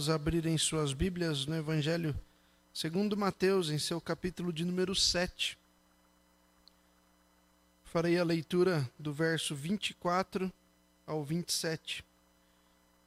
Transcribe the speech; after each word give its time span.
convidá-los 0.00 0.08
abrirem 0.08 0.56
suas 0.56 0.94
Bíblias 0.94 1.44
no 1.44 1.54
Evangelho 1.54 2.18
segundo 2.72 3.16
Mateus, 3.16 3.68
em 3.68 3.78
seu 3.78 4.00
capítulo 4.00 4.50
de 4.52 4.64
número 4.64 4.94
7. 4.94 5.58
Farei 7.84 8.18
a 8.18 8.24
leitura 8.24 8.88
do 8.98 9.12
verso 9.12 9.54
24 9.54 10.50
ao 11.06 11.22
27. 11.22 12.02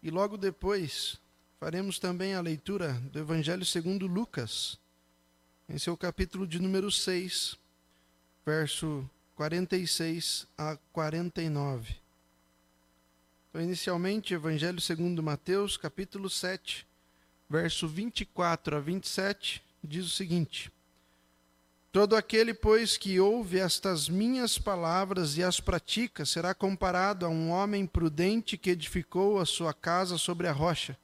E 0.04 0.12
logo 0.12 0.38
depois 0.38 1.18
faremos 1.60 1.98
também 1.98 2.36
a 2.36 2.42
leitura 2.42 2.94
do 3.12 3.18
Evangelho 3.18 3.66
segundo 3.66 4.06
Lucas, 4.06 4.78
em 5.68 5.80
seu 5.80 5.98
capítulo 5.98 6.46
de 6.46 6.60
número 6.60 6.92
6, 6.92 7.58
verso 8.46 9.10
46 9.36 10.46
a 10.58 10.78
49. 10.92 12.03
Então, 13.54 13.62
inicialmente, 13.62 14.34
Evangelho 14.34 14.82
segundo 14.82 15.22
Mateus, 15.22 15.78
capítulo 15.78 16.28
7, 16.28 16.88
verso 17.48 17.88
24 17.88 18.78
a 18.78 18.80
27, 18.80 19.62
diz 19.84 20.08
o 20.08 20.10
seguinte: 20.10 20.72
Todo 21.92 22.16
aquele, 22.16 22.52
pois, 22.52 22.98
que 22.98 23.20
ouve 23.20 23.60
estas 23.60 24.10
minhas 24.10 24.58
palavras 24.58 25.38
e 25.38 25.44
as 25.44 25.60
pratica, 25.60 26.26
será 26.26 26.56
comparado 26.56 27.28
a 27.28 27.30
um 27.30 27.52
homem 27.52 27.86
prudente 27.86 28.58
que 28.58 28.72
edificou 28.72 29.38
a 29.38 29.46
sua 29.46 29.72
casa 29.72 30.18
sobre 30.18 30.48
a 30.48 30.52
rocha. 30.52 30.98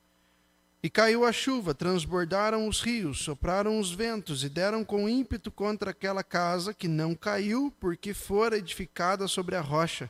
E 0.81 0.89
caiu 0.89 1.25
a 1.25 1.31
chuva, 1.31 1.75
transbordaram 1.75 2.67
os 2.67 2.81
rios, 2.81 3.19
sopraram 3.19 3.79
os 3.79 3.91
ventos 3.91 4.43
e 4.43 4.49
deram 4.49 4.83
com 4.83 5.07
ímpeto 5.07 5.51
contra 5.51 5.91
aquela 5.91 6.23
casa 6.23 6.73
que 6.73 6.87
não 6.87 7.13
caiu, 7.13 7.71
porque 7.79 8.11
fora 8.11 8.57
edificada 8.57 9.27
sobre 9.27 9.55
a 9.55 9.61
rocha. 9.61 10.09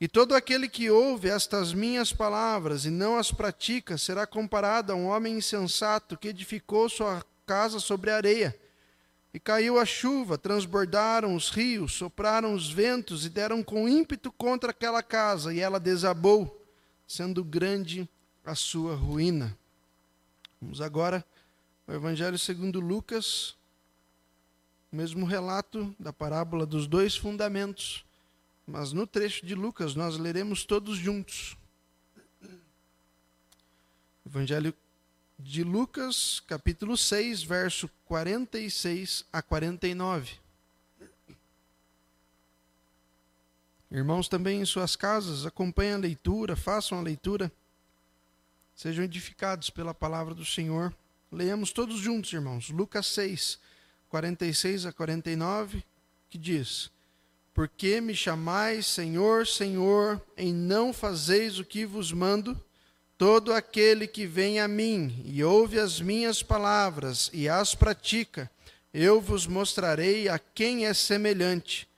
E 0.00 0.06
todo 0.06 0.34
aquele 0.34 0.68
que 0.68 0.88
ouve 0.90 1.28
estas 1.28 1.74
minhas 1.74 2.12
palavras 2.12 2.84
e 2.84 2.90
não 2.90 3.18
as 3.18 3.32
pratica 3.32 3.98
será 3.98 4.26
comparado 4.26 4.92
a 4.92 4.94
um 4.94 5.06
homem 5.06 5.38
insensato 5.38 6.16
que 6.16 6.28
edificou 6.28 6.88
sua 6.88 7.24
casa 7.44 7.80
sobre 7.80 8.10
areia. 8.12 8.56
E 9.34 9.40
caiu 9.40 9.78
a 9.78 9.84
chuva, 9.84 10.38
transbordaram 10.38 11.34
os 11.34 11.50
rios, 11.50 11.94
sopraram 11.94 12.54
os 12.54 12.70
ventos 12.70 13.26
e 13.26 13.28
deram 13.28 13.62
com 13.62 13.88
ímpeto 13.88 14.30
contra 14.30 14.70
aquela 14.70 15.02
casa, 15.02 15.52
e 15.52 15.58
ela 15.58 15.80
desabou, 15.80 16.64
sendo 17.06 17.42
grande 17.42 18.08
a 18.44 18.54
sua 18.54 18.94
ruína. 18.94 19.56
Vamos 20.62 20.80
agora 20.80 21.24
ao 21.86 21.94
Evangelho 21.94 22.38
segundo 22.38 22.80
Lucas, 22.80 23.56
o 24.92 24.96
mesmo 24.96 25.26
relato 25.26 25.94
da 25.98 26.12
parábola 26.12 26.64
dos 26.64 26.86
dois 26.86 27.16
fundamentos 27.16 28.07
mas 28.68 28.92
no 28.92 29.06
trecho 29.06 29.46
de 29.46 29.54
Lucas 29.54 29.94
nós 29.94 30.18
leremos 30.18 30.62
todos 30.62 30.98
juntos. 30.98 31.56
Evangelho 34.26 34.74
de 35.38 35.64
Lucas, 35.64 36.40
capítulo 36.46 36.94
6, 36.94 37.42
verso 37.42 37.88
46 38.04 39.24
a 39.32 39.40
49. 39.40 40.34
Irmãos, 43.90 44.28
também 44.28 44.60
em 44.60 44.66
suas 44.66 44.94
casas, 44.94 45.46
acompanhem 45.46 45.94
a 45.94 45.98
leitura, 45.98 46.54
façam 46.54 46.98
a 46.98 47.02
leitura, 47.02 47.50
sejam 48.76 49.02
edificados 49.02 49.70
pela 49.70 49.94
palavra 49.94 50.34
do 50.34 50.44
Senhor. 50.44 50.94
Leamos 51.32 51.72
todos 51.72 51.98
juntos, 51.98 52.34
irmãos. 52.34 52.68
Lucas 52.68 53.06
6, 53.06 53.58
46 54.10 54.84
a 54.84 54.92
49, 54.92 55.82
que 56.28 56.36
diz: 56.36 56.90
por 57.58 57.66
que 57.66 58.00
me 58.00 58.14
chamais 58.14 58.86
Senhor, 58.86 59.44
Senhor, 59.44 60.22
em 60.36 60.54
não 60.54 60.92
fazeis 60.92 61.58
o 61.58 61.64
que 61.64 61.84
vos 61.84 62.12
mando? 62.12 62.56
Todo 63.18 63.52
aquele 63.52 64.06
que 64.06 64.28
vem 64.28 64.60
a 64.60 64.68
mim 64.68 65.24
e 65.24 65.42
ouve 65.42 65.76
as 65.76 66.00
minhas 66.00 66.40
palavras 66.40 67.28
e 67.32 67.48
as 67.48 67.74
pratica, 67.74 68.48
eu 68.94 69.20
vos 69.20 69.44
mostrarei 69.44 70.28
a 70.28 70.38
quem 70.38 70.86
é 70.86 70.94
semelhante. 70.94 71.88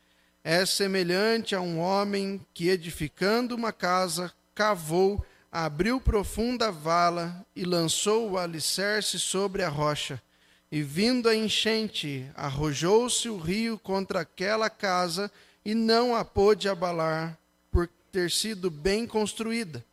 É 0.43 0.65
semelhante 0.65 1.55
a 1.55 1.61
um 1.61 1.79
homem 1.79 2.41
que, 2.55 2.71
edificando 2.71 3.55
uma 3.55 3.71
casa, 3.71 4.33
cavou, 4.55 5.23
abriu 5.53 6.01
profunda 6.01 6.73
vala 6.73 7.45
e 7.55 7.67
lançou 7.67 8.31
o 8.31 8.39
alicerce 8.39 9.21
sobre 9.21 9.63
a 9.63 9.69
rocha. 9.69 10.23
E 10.73 10.81
vindo 10.81 11.29
a 11.29 11.37
enchente, 11.37 12.27
arrojou-se 12.35 13.29
o 13.29 13.37
rio 13.37 13.79
contra 13.79 14.21
aquela 14.21 14.71
casa 14.71 15.31
e 15.71 15.75
não 15.75 16.17
a 16.17 16.25
pôde 16.25 16.69
abalar 16.69 17.39
por 17.71 17.89
ter 18.11 18.29
sido 18.29 18.69
bem 18.69 19.07
construída. 19.07 19.85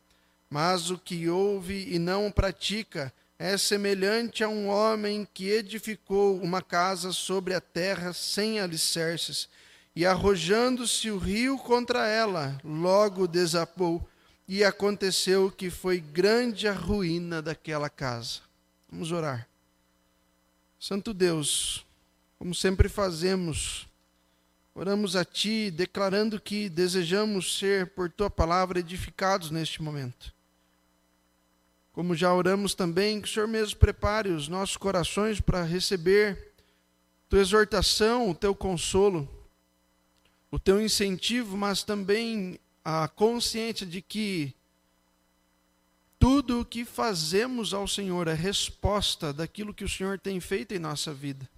Mas 0.50 0.90
o 0.90 0.98
que 0.98 1.30
ouve 1.30 1.94
e 1.94 2.00
não 2.00 2.32
pratica 2.32 3.14
é 3.38 3.56
semelhante 3.60 4.44
a 4.44 4.50
um 4.50 4.70
homem 4.70 5.28
que 5.32 5.52
edificou 5.52 6.42
uma 6.42 6.64
casa 6.64 7.12
sobre 7.12 7.54
a 7.54 7.62
terra 7.62 8.12
sem 8.12 8.60
alicerces, 8.60 9.48
e 9.96 10.04
arrojando-se 10.04 11.12
o 11.12 11.20
rio 11.20 11.60
contra 11.60 12.08
ela, 12.08 12.60
logo 12.64 13.28
desabou, 13.28 14.04
e 14.48 14.64
aconteceu 14.64 15.52
que 15.52 15.70
foi 15.70 16.00
grande 16.00 16.68
a 16.68 16.74
ruína 16.74 17.40
daquela 17.40 17.88
casa. 17.88 18.40
Vamos 18.92 19.12
orar. 19.12 19.48
Santo 20.80 21.14
Deus, 21.14 21.86
como 22.40 22.56
sempre 22.56 22.90
fazemos, 22.90 23.87
Oramos 24.80 25.16
a 25.16 25.26
Ti, 25.26 25.72
declarando 25.72 26.40
que 26.40 26.70
desejamos 26.70 27.58
ser, 27.58 27.88
por 27.96 28.12
Tua 28.12 28.30
palavra, 28.30 28.78
edificados 28.78 29.50
neste 29.50 29.82
momento. 29.82 30.32
Como 31.92 32.16
já 32.16 32.32
oramos 32.32 32.76
também, 32.76 33.20
que 33.20 33.28
o 33.28 33.32
Senhor 33.32 33.48
mesmo 33.48 33.80
prepare 33.80 34.30
os 34.30 34.48
nossos 34.48 34.78
corações 34.78 35.42
para 35.42 35.64
receber 35.64 36.54
Tua 37.28 37.40
exortação, 37.40 38.30
o 38.30 38.36
Teu 38.36 38.54
consolo, 38.54 39.28
o 40.52 40.60
Teu 40.60 40.80
incentivo, 40.80 41.58
mas 41.58 41.82
também 41.82 42.60
a 42.86 43.08
consciência 43.08 43.84
de 43.84 44.00
que 44.00 44.54
tudo 46.20 46.62
o 46.62 46.66
que 46.66 46.86
fazemos 46.86 47.74
ao 47.74 47.88
Senhor 47.88 48.28
é 48.28 48.36
resposta 48.36 49.34
daquilo 49.34 49.74
que 49.74 49.84
o 49.84 49.90
Senhor 49.90 50.20
tem 50.20 50.40
feito 50.40 50.76
em 50.76 50.80
nossa 50.80 51.12
vida. 51.12 51.50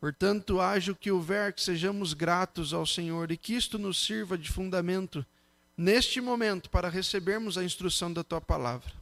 Portanto, 0.00 0.60
haja 0.60 0.92
o 0.92 0.96
que 0.96 1.10
houver, 1.10 1.52
que 1.52 1.62
sejamos 1.62 2.12
gratos 2.12 2.74
ao 2.74 2.86
Senhor 2.86 3.30
e 3.30 3.36
que 3.36 3.54
isto 3.54 3.78
nos 3.78 4.04
sirva 4.04 4.36
de 4.36 4.50
fundamento 4.50 5.24
neste 5.76 6.20
momento 6.20 6.70
para 6.70 6.88
recebermos 6.88 7.56
a 7.56 7.64
instrução 7.64 8.12
da 8.12 8.22
tua 8.22 8.40
palavra. 8.40 8.92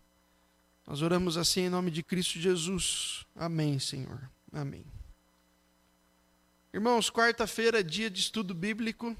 Nós 0.86 1.02
oramos 1.02 1.36
assim 1.36 1.62
em 1.62 1.70
nome 1.70 1.90
de 1.90 2.02
Cristo 2.02 2.38
Jesus. 2.38 3.24
Amém, 3.34 3.78
Senhor. 3.78 4.30
Amém. 4.52 4.84
Irmãos, 6.72 7.10
quarta-feira, 7.10 7.82
dia 7.82 8.10
de 8.10 8.20
estudo 8.20 8.54
bíblico. 8.54 9.16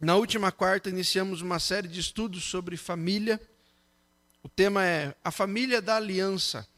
Na 0.00 0.16
última 0.16 0.52
quarta, 0.52 0.88
iniciamos 0.88 1.42
uma 1.42 1.58
série 1.58 1.88
de 1.88 1.98
estudos 1.98 2.44
sobre 2.44 2.76
família. 2.76 3.40
O 4.42 4.48
tema 4.48 4.84
é 4.84 5.14
a 5.24 5.30
família 5.30 5.80
da 5.80 5.96
aliança. 5.96 6.68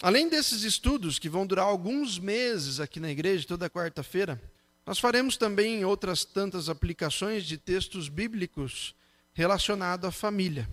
Além 0.00 0.28
desses 0.28 0.62
estudos, 0.62 1.18
que 1.18 1.28
vão 1.28 1.44
durar 1.44 1.66
alguns 1.66 2.20
meses 2.20 2.78
aqui 2.78 3.00
na 3.00 3.10
igreja, 3.10 3.46
toda 3.46 3.68
quarta-feira, 3.68 4.40
nós 4.86 5.00
faremos 5.00 5.36
também 5.36 5.84
outras 5.84 6.24
tantas 6.24 6.68
aplicações 6.68 7.44
de 7.44 7.58
textos 7.58 8.08
bíblicos 8.08 8.94
relacionados 9.34 10.08
à 10.08 10.12
família. 10.12 10.68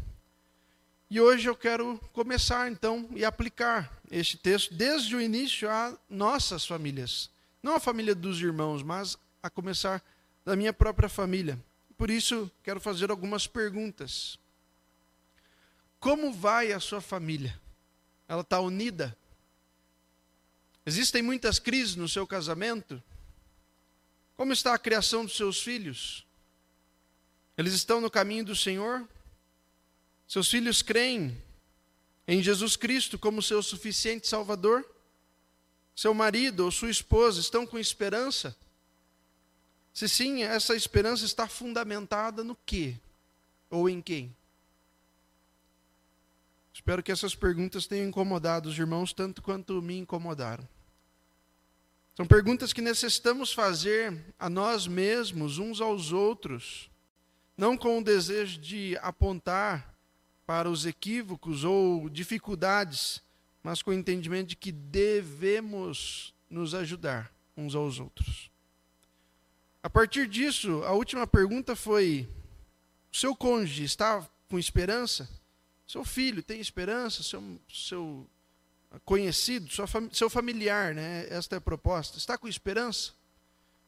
E 1.10 1.20
hoje 1.20 1.50
eu 1.50 1.56
quero 1.56 2.00
começar 2.14 2.72
então 2.72 3.10
e 3.16 3.26
aplicar 3.26 4.00
este 4.12 4.38
texto 4.38 4.74
desde 4.74 5.16
o 5.16 5.22
início 5.22 5.70
a 5.70 5.98
nossas 6.08 6.66
famílias. 6.66 7.30
Não 7.64 7.76
a 7.76 7.80
família 7.80 8.14
dos 8.14 8.40
irmãos, 8.40 8.84
mas 8.84 9.18
a 9.42 9.50
começar 9.50 10.04
da 10.44 10.56
minha 10.56 10.72
própria 10.72 11.10
família. 11.10 11.58
Por 11.98 12.12
isso, 12.12 12.52
quero 12.64 12.80
fazer 12.80 13.10
algumas 13.10 13.48
perguntas. 13.48 14.38
Como 16.00 16.32
vai 16.32 16.72
a 16.72 16.80
sua 16.80 17.02
família? 17.02 17.60
Ela 18.28 18.42
está 18.42 18.60
unida? 18.60 19.18
Existem 20.86 21.22
muitas 21.22 21.60
crises 21.60 21.96
no 21.96 22.08
seu 22.08 22.28
casamento? 22.28 23.02
Como 24.36 24.54
está 24.54 24.74
a 24.74 24.80
criação 24.80 25.26
dos 25.26 25.36
seus 25.36 25.62
filhos? 25.62 26.26
Eles 27.58 27.74
estão 27.74 28.02
no 28.02 28.10
caminho 28.10 28.46
do 28.46 28.56
Senhor? 28.56 29.08
Seus 30.28 30.50
filhos 30.50 30.82
creem 30.82 31.42
em 32.28 32.42
Jesus 32.42 32.76
Cristo 32.76 33.18
como 33.18 33.42
seu 33.42 33.62
suficiente 33.64 34.28
Salvador? 34.28 34.86
Seu 35.96 36.14
marido 36.14 36.66
ou 36.66 36.72
sua 36.72 36.90
esposa 36.90 37.40
estão 37.40 37.66
com 37.66 37.80
esperança? 37.80 38.56
Se 39.94 40.10
sim, 40.10 40.44
essa 40.44 40.76
esperança 40.76 41.24
está 41.24 41.48
fundamentada 41.48 42.44
no 42.44 42.56
quê? 42.66 42.98
Ou 43.70 43.90
em 43.90 44.02
quem? 44.02 44.36
Espero 46.76 47.02
que 47.02 47.12
essas 47.12 47.34
perguntas 47.34 47.88
tenham 47.88 48.10
incomodado 48.10 48.68
os 48.68 48.78
irmãos 48.78 49.14
tanto 49.14 49.42
quanto 49.42 49.82
me 49.82 49.98
incomodaram. 49.98 50.68
São 52.14 52.28
perguntas 52.28 52.74
que 52.74 52.82
necessitamos 52.82 53.54
fazer 53.54 54.36
a 54.38 54.50
nós 54.50 54.86
mesmos, 54.86 55.58
uns 55.58 55.80
aos 55.80 56.12
outros, 56.12 56.92
não 57.58 57.78
com 57.78 57.98
o 57.98 58.04
desejo 58.04 58.60
de 58.60 58.98
apontar 59.02 59.96
para 60.46 60.70
os 60.70 60.86
equívocos 60.86 61.64
ou 61.64 62.10
dificuldades, 62.10 63.24
mas 63.64 63.82
com 63.82 63.92
o 63.92 63.94
entendimento 63.94 64.50
de 64.50 64.58
que 64.58 64.74
devemos 64.74 66.36
nos 66.50 66.76
ajudar 66.76 67.32
uns 67.56 67.74
aos 67.74 68.02
outros. 68.02 68.52
A 69.82 69.90
partir 69.90 70.28
disso, 70.28 70.84
a 70.84 70.92
última 70.92 71.26
pergunta 71.26 71.74
foi: 71.74 72.28
o 73.14 73.16
seu 73.16 73.34
cônjuge 73.34 73.86
está 73.86 74.28
com 74.50 74.60
esperança? 74.60 75.30
Seu 75.88 76.04
filho 76.04 76.42
tem 76.42 76.60
esperança? 76.60 77.24
Seu, 77.24 77.60
seu 77.72 78.28
conhecido, 79.04 79.70
seu 80.12 80.30
familiar, 80.30 80.96
né? 80.96 81.28
Esta 81.30 81.56
é 81.56 81.58
a 81.58 81.62
proposta. 81.62 82.18
Está 82.18 82.38
com 82.38 82.48
esperança? 82.48 83.14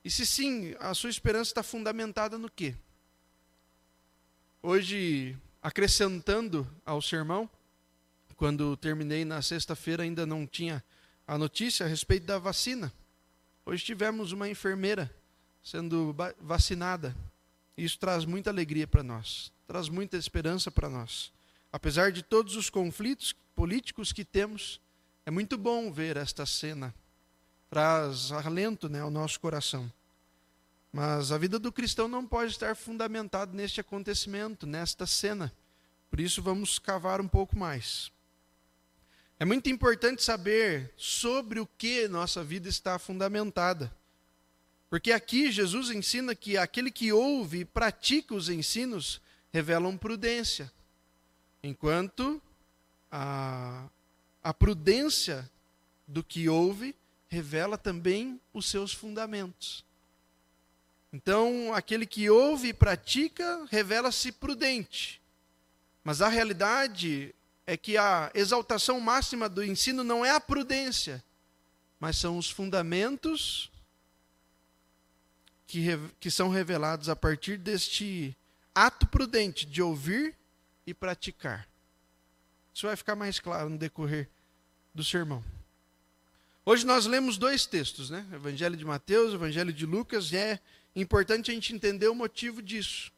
E 0.03 0.11
se 0.11 0.25
sim, 0.25 0.75
a 0.79 0.93
sua 0.93 1.09
esperança 1.09 1.51
está 1.51 1.63
fundamentada 1.63 2.37
no 2.37 2.49
quê? 2.49 2.75
Hoje, 4.61 5.37
acrescentando 5.61 6.67
ao 6.85 7.01
sermão, 7.01 7.49
quando 8.35 8.77
terminei 8.77 9.25
na 9.25 9.41
sexta-feira, 9.41 10.03
ainda 10.03 10.25
não 10.25 10.45
tinha 10.45 10.83
a 11.25 11.37
notícia 11.37 11.85
a 11.85 11.89
respeito 11.89 12.25
da 12.25 12.37
vacina. 12.37 12.93
Hoje 13.65 13.83
tivemos 13.83 14.31
uma 14.31 14.47
enfermeira 14.47 15.13
sendo 15.63 16.15
vacinada. 16.39 17.15
Isso 17.75 17.99
traz 17.99 18.23
muita 18.23 18.49
alegria 18.49 18.87
para 18.87 19.03
nós, 19.03 19.51
traz 19.67 19.89
muita 19.89 20.15
esperança 20.15 20.71
para 20.71 20.89
nós. 20.89 21.33
Apesar 21.71 22.11
de 22.11 22.23
todos 22.23 22.55
os 22.55 22.69
conflitos 22.69 23.33
políticos 23.55 24.11
que 24.11 24.23
temos, 24.23 24.79
é 25.25 25.31
muito 25.31 25.57
bom 25.57 25.91
ver 25.91 26.17
esta 26.17 26.45
cena. 26.45 26.93
Traz 27.69 28.31
alento 28.31 28.87
né, 28.87 29.01
ao 29.01 29.11
nosso 29.11 29.39
coração. 29.39 29.91
Mas 30.91 31.31
a 31.31 31.37
vida 31.37 31.59
do 31.59 31.71
cristão 31.71 32.07
não 32.07 32.25
pode 32.25 32.51
estar 32.51 32.75
fundamentada 32.75 33.53
neste 33.53 33.81
acontecimento, 33.81 34.65
nesta 34.65 35.05
cena. 35.05 35.53
Por 36.09 36.19
isso 36.19 36.41
vamos 36.41 36.79
cavar 36.79 37.19
um 37.19 37.27
pouco 37.27 37.57
mais. 37.57 38.11
É 39.39 39.45
muito 39.45 39.69
importante 39.69 40.23
saber 40.23 40.91
sobre 40.97 41.59
o 41.59 41.67
que 41.67 42.07
nossa 42.07 42.43
vida 42.43 42.67
está 42.69 42.97
fundamentada. 42.97 43.93
Porque 44.89 45.11
aqui 45.11 45.51
Jesus 45.51 45.91
ensina 45.91 46.33
que 46.33 46.57
aquele 46.57 46.89
que 46.89 47.11
ouve 47.11 47.59
e 47.59 47.65
pratica 47.65 48.33
os 48.33 48.49
ensinos 48.49 49.21
revelam 49.51 49.97
prudência, 49.97 50.71
enquanto 51.63 52.41
a, 53.11 53.87
a 54.43 54.53
prudência 54.53 55.49
do 56.07 56.23
que 56.23 56.47
ouve 56.47 56.95
revela 57.27 57.77
também 57.77 58.39
os 58.53 58.69
seus 58.69 58.93
fundamentos. 58.93 59.85
Então, 61.11 61.73
aquele 61.73 62.05
que 62.05 62.29
ouve 62.29 62.69
e 62.69 62.73
pratica 62.73 63.65
revela-se 63.69 64.31
prudente. 64.31 65.21
Mas 66.03 66.21
a 66.21 66.29
realidade 66.29 67.33
é 67.65 67.75
que 67.75 67.97
a 67.97 68.31
exaltação 68.33 68.99
máxima 68.99 69.49
do 69.49 69.63
ensino 69.63 70.03
não 70.03 70.25
é 70.25 70.31
a 70.31 70.39
prudência, 70.39 71.23
mas 71.99 72.17
são 72.17 72.37
os 72.37 72.49
fundamentos 72.49 73.71
que, 75.65 75.85
que 76.19 76.31
são 76.31 76.49
revelados 76.49 77.09
a 77.09 77.15
partir 77.15 77.57
deste 77.57 78.35
ato 78.73 79.05
prudente 79.07 79.65
de 79.65 79.81
ouvir 79.81 80.35
e 80.87 80.93
praticar. 80.93 81.67
Isso 82.73 82.87
vai 82.87 82.95
ficar 82.95 83.15
mais 83.15 83.39
claro 83.39 83.69
no 83.69 83.77
decorrer 83.77 84.29
do 84.95 85.03
sermão. 85.03 85.43
Hoje 86.65 86.85
nós 86.85 87.05
lemos 87.05 87.37
dois 87.37 87.65
textos, 87.65 88.09
né? 88.09 88.25
Evangelho 88.33 88.77
de 88.77 88.85
Mateus, 88.85 89.33
Evangelho 89.33 89.73
de 89.73 89.85
Lucas, 89.85 90.31
e 90.31 90.37
é 90.37 90.59
importante 90.95 91.51
a 91.51 91.53
gente 91.53 91.73
entender 91.73 92.07
o 92.07 92.15
motivo 92.15 92.61
disso. 92.61 93.11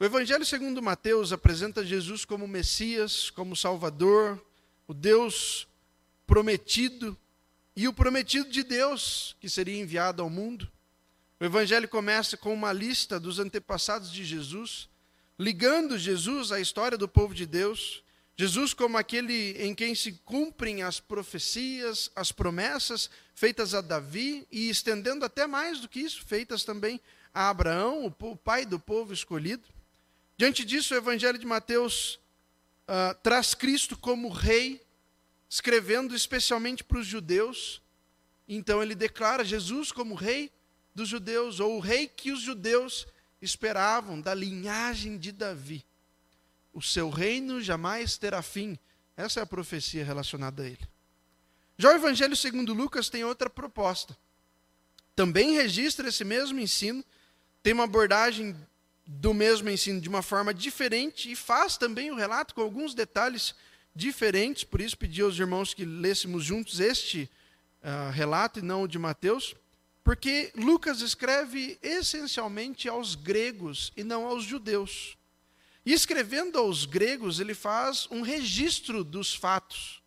O 0.00 0.04
Evangelho 0.04 0.44
segundo 0.44 0.82
Mateus 0.82 1.32
apresenta 1.32 1.84
Jesus 1.84 2.24
como 2.24 2.48
Messias, 2.48 3.30
como 3.30 3.54
Salvador, 3.54 4.44
o 4.88 4.94
Deus 4.94 5.68
prometido 6.26 7.16
e 7.76 7.86
o 7.86 7.92
prometido 7.92 8.50
de 8.50 8.62
Deus 8.62 9.36
que 9.40 9.48
seria 9.48 9.80
enviado 9.80 10.22
ao 10.22 10.30
mundo. 10.30 10.70
O 11.38 11.44
Evangelho 11.44 11.88
começa 11.88 12.36
com 12.36 12.52
uma 12.52 12.72
lista 12.72 13.18
dos 13.18 13.38
antepassados 13.38 14.10
de 14.10 14.24
Jesus, 14.24 14.88
ligando 15.42 15.98
Jesus 15.98 16.52
à 16.52 16.60
história 16.60 16.96
do 16.96 17.08
povo 17.08 17.34
de 17.34 17.44
Deus. 17.46 18.04
Jesus, 18.36 18.72
como 18.72 18.96
aquele 18.96 19.60
em 19.60 19.74
quem 19.74 19.92
se 19.92 20.12
cumprem 20.24 20.84
as 20.84 21.00
profecias, 21.00 22.12
as 22.14 22.30
promessas 22.30 23.10
feitas 23.34 23.74
a 23.74 23.80
Davi 23.80 24.46
e 24.52 24.70
estendendo 24.70 25.24
até 25.24 25.44
mais 25.44 25.80
do 25.80 25.88
que 25.88 25.98
isso, 25.98 26.24
feitas 26.24 26.62
também 26.62 27.00
a 27.34 27.48
Abraão, 27.50 28.06
o 28.20 28.36
pai 28.36 28.64
do 28.64 28.78
povo 28.78 29.12
escolhido. 29.12 29.66
Diante 30.36 30.64
disso, 30.64 30.94
o 30.94 30.96
Evangelho 30.96 31.38
de 31.38 31.46
Mateus 31.46 32.20
uh, 32.86 33.12
traz 33.20 33.52
Cristo 33.52 33.98
como 33.98 34.28
rei, 34.28 34.80
escrevendo 35.50 36.14
especialmente 36.14 36.84
para 36.84 36.98
os 36.98 37.06
judeus. 37.06 37.82
Então, 38.46 38.80
ele 38.80 38.94
declara 38.94 39.44
Jesus 39.44 39.90
como 39.90 40.14
rei 40.14 40.52
dos 40.94 41.08
judeus, 41.08 41.58
ou 41.58 41.78
o 41.78 41.80
rei 41.80 42.06
que 42.06 42.30
os 42.30 42.40
judeus 42.40 43.08
esperavam, 43.42 44.20
da 44.20 44.32
linhagem 44.32 45.18
de 45.18 45.32
Davi. 45.32 45.84
O 46.72 46.80
seu 46.80 47.10
reino 47.10 47.60
jamais 47.60 48.16
terá 48.16 48.40
fim. 48.40 48.78
Essa 49.16 49.40
é 49.40 49.42
a 49.42 49.46
profecia 49.46 50.04
relacionada 50.04 50.62
a 50.62 50.66
ele. 50.66 50.88
Já 51.76 51.90
o 51.90 51.96
Evangelho 51.96 52.36
segundo 52.36 52.72
Lucas 52.72 53.10
tem 53.10 53.24
outra 53.24 53.50
proposta. 53.50 54.16
Também 55.14 55.52
registra 55.52 56.08
esse 56.08 56.24
mesmo 56.24 56.60
ensino, 56.60 57.04
tem 57.62 57.72
uma 57.74 57.84
abordagem 57.84 58.56
do 59.04 59.34
mesmo 59.34 59.68
ensino 59.68 60.00
de 60.00 60.08
uma 60.08 60.22
forma 60.22 60.54
diferente 60.54 61.30
e 61.30 61.36
faz 61.36 61.76
também 61.76 62.10
o 62.10 62.14
relato 62.14 62.54
com 62.54 62.62
alguns 62.62 62.94
detalhes 62.94 63.54
diferentes, 63.94 64.64
por 64.64 64.80
isso 64.80 64.96
pedi 64.96 65.20
aos 65.20 65.38
irmãos 65.38 65.74
que 65.74 65.84
lêssemos 65.84 66.44
juntos 66.44 66.80
este 66.80 67.28
uh, 67.82 68.10
relato 68.10 68.60
e 68.60 68.62
não 68.62 68.84
o 68.84 68.88
de 68.88 68.98
Mateus. 68.98 69.54
Porque 70.04 70.52
Lucas 70.56 71.00
escreve 71.00 71.78
essencialmente 71.80 72.88
aos 72.88 73.14
gregos 73.14 73.92
e 73.96 74.02
não 74.02 74.26
aos 74.26 74.44
judeus. 74.44 75.16
E 75.84 75.92
escrevendo 75.92 76.58
aos 76.58 76.84
gregos, 76.84 77.40
ele 77.40 77.54
faz 77.54 78.08
um 78.10 78.22
registro 78.22 79.04
dos 79.04 79.34
fatos. 79.34 80.02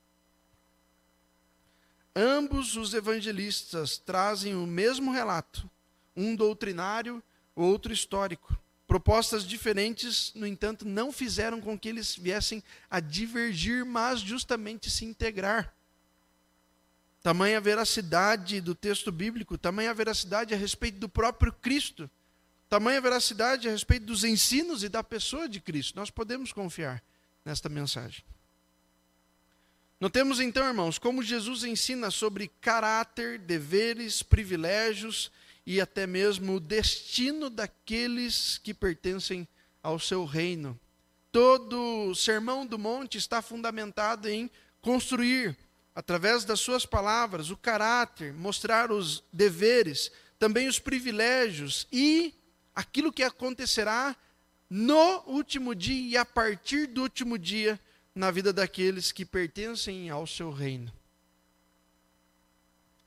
Ambos 2.15 2.77
os 2.77 2.93
evangelistas 2.93 3.97
trazem 3.97 4.55
o 4.55 4.65
mesmo 4.65 5.11
relato, 5.11 5.69
um 6.15 6.35
doutrinário, 6.35 7.21
outro 7.53 7.91
histórico. 7.91 8.57
Propostas 8.87 9.45
diferentes, 9.45 10.31
no 10.35 10.45
entanto, 10.45 10.85
não 10.85 11.11
fizeram 11.11 11.59
com 11.59 11.77
que 11.77 11.89
eles 11.89 12.15
viessem 12.15 12.63
a 12.89 12.99
divergir, 12.99 13.83
mas 13.85 14.21
justamente 14.21 14.89
se 14.89 15.03
integrar 15.03 15.75
tamanha 17.25 17.59
veracidade 17.59 18.61
do 18.61 18.75
texto 18.75 19.11
bíblico, 19.11 19.57
tamanha 19.57 19.91
veracidade 19.95 20.53
a 20.53 20.57
respeito 20.57 20.99
do 20.99 21.09
próprio 21.09 21.51
Cristo, 21.51 22.07
tamanha 22.69 23.01
veracidade 23.01 23.67
a 23.67 23.71
respeito 23.71 24.05
dos 24.05 24.23
ensinos 24.23 24.83
e 24.83 24.89
da 24.89 25.03
pessoa 25.03 25.49
de 25.49 25.59
Cristo. 25.59 25.95
Nós 25.95 26.11
podemos 26.11 26.53
confiar 26.53 27.01
nesta 27.43 27.67
mensagem. 27.67 28.23
Notemos 29.99 30.39
então, 30.39 30.67
irmãos, 30.67 30.99
como 30.99 31.23
Jesus 31.23 31.63
ensina 31.63 32.11
sobre 32.11 32.47
caráter, 32.61 33.39
deveres, 33.39 34.21
privilégios 34.21 35.31
e 35.65 35.81
até 35.81 36.05
mesmo 36.05 36.57
o 36.57 36.59
destino 36.59 37.49
daqueles 37.49 38.59
que 38.59 38.71
pertencem 38.71 39.47
ao 39.81 39.97
seu 39.97 40.25
reino. 40.25 40.79
Todo 41.31 42.09
o 42.11 42.13
sermão 42.13 42.67
do 42.67 42.77
monte 42.77 43.17
está 43.17 43.41
fundamentado 43.41 44.29
em 44.29 44.47
construir 44.79 45.57
através 45.95 46.43
das 46.43 46.59
suas 46.59 46.85
palavras, 46.85 47.49
o 47.49 47.55
caráter, 47.55 48.33
mostrar 48.33 48.91
os 48.91 49.23
deveres, 49.31 50.11
também 50.37 50.67
os 50.67 50.77
privilégios 50.77 51.87
e 51.89 52.35
aquilo 52.75 53.13
que 53.13 53.23
acontecerá 53.23 54.13
no 54.69 55.23
último 55.25 55.73
dia 55.73 56.09
e 56.09 56.17
a 56.17 56.25
partir 56.25 56.87
do 56.87 57.01
último 57.03 57.37
dia 57.37 57.79
na 58.13 58.29
vida 58.29 58.51
daqueles 58.51 59.13
que 59.13 59.23
pertencem 59.23 60.09
ao 60.09 60.27
seu 60.27 60.51
reino. 60.51 60.91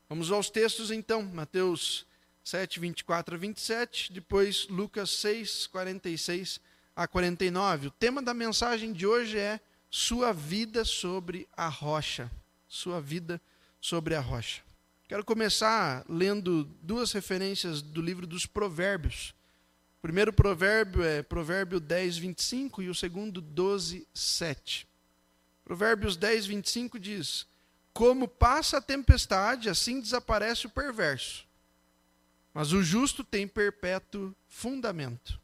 Vamos 0.08 0.32
aos 0.32 0.48
textos 0.48 0.90
então, 0.90 1.20
Mateus 1.20 2.06
7, 2.42 2.80
24 2.80 3.34
a 3.34 3.38
27, 3.38 4.10
depois 4.10 4.66
Lucas 4.68 5.10
6, 5.10 5.66
46 5.66 6.58
a 6.96 7.06
49. 7.06 7.88
O 7.88 7.90
tema 7.90 8.22
da 8.22 8.32
mensagem 8.32 8.94
de 8.94 9.06
hoje 9.06 9.38
é 9.38 9.60
Sua 9.90 10.32
vida 10.32 10.86
sobre 10.86 11.46
a 11.54 11.68
rocha 11.68 12.30
sua 12.68 13.00
vida 13.00 13.40
sobre 13.80 14.14
a 14.14 14.20
rocha. 14.20 14.62
Quero 15.08 15.24
começar 15.24 16.04
lendo 16.08 16.64
duas 16.82 17.12
referências 17.12 17.80
do 17.80 18.02
livro 18.02 18.26
dos 18.26 18.44
Provérbios. 18.44 19.34
O 19.98 20.02
primeiro 20.02 20.32
provérbio 20.32 21.02
é 21.02 21.22
Provérbio 21.22 21.80
10, 21.80 22.18
25 22.18 22.82
e 22.82 22.88
o 22.88 22.94
segundo 22.94 23.40
12, 23.40 24.06
7. 24.12 24.86
Provérbios 25.64 26.16
10, 26.16 26.46
25 26.46 27.00
diz: 27.00 27.46
Como 27.92 28.28
passa 28.28 28.78
a 28.78 28.82
tempestade, 28.82 29.68
assim 29.68 30.00
desaparece 30.00 30.66
o 30.66 30.70
perverso, 30.70 31.46
mas 32.52 32.72
o 32.72 32.82
justo 32.82 33.24
tem 33.24 33.48
perpétuo 33.48 34.34
fundamento. 34.46 35.40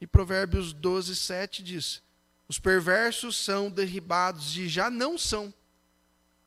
E 0.00 0.06
Provérbios 0.06 0.72
12, 0.72 1.14
7 1.14 1.62
diz: 1.62 2.02
Os 2.48 2.58
perversos 2.58 3.36
são 3.36 3.70
derribados 3.70 4.56
e 4.56 4.68
já 4.68 4.90
não 4.90 5.16
são, 5.16 5.52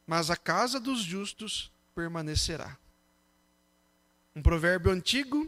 mas 0.09 0.31
a 0.31 0.35
casa 0.35 0.79
dos 0.79 1.01
justos 1.01 1.71
permanecerá. 1.93 2.75
Um 4.35 4.41
provérbio 4.41 4.91
antigo 4.91 5.47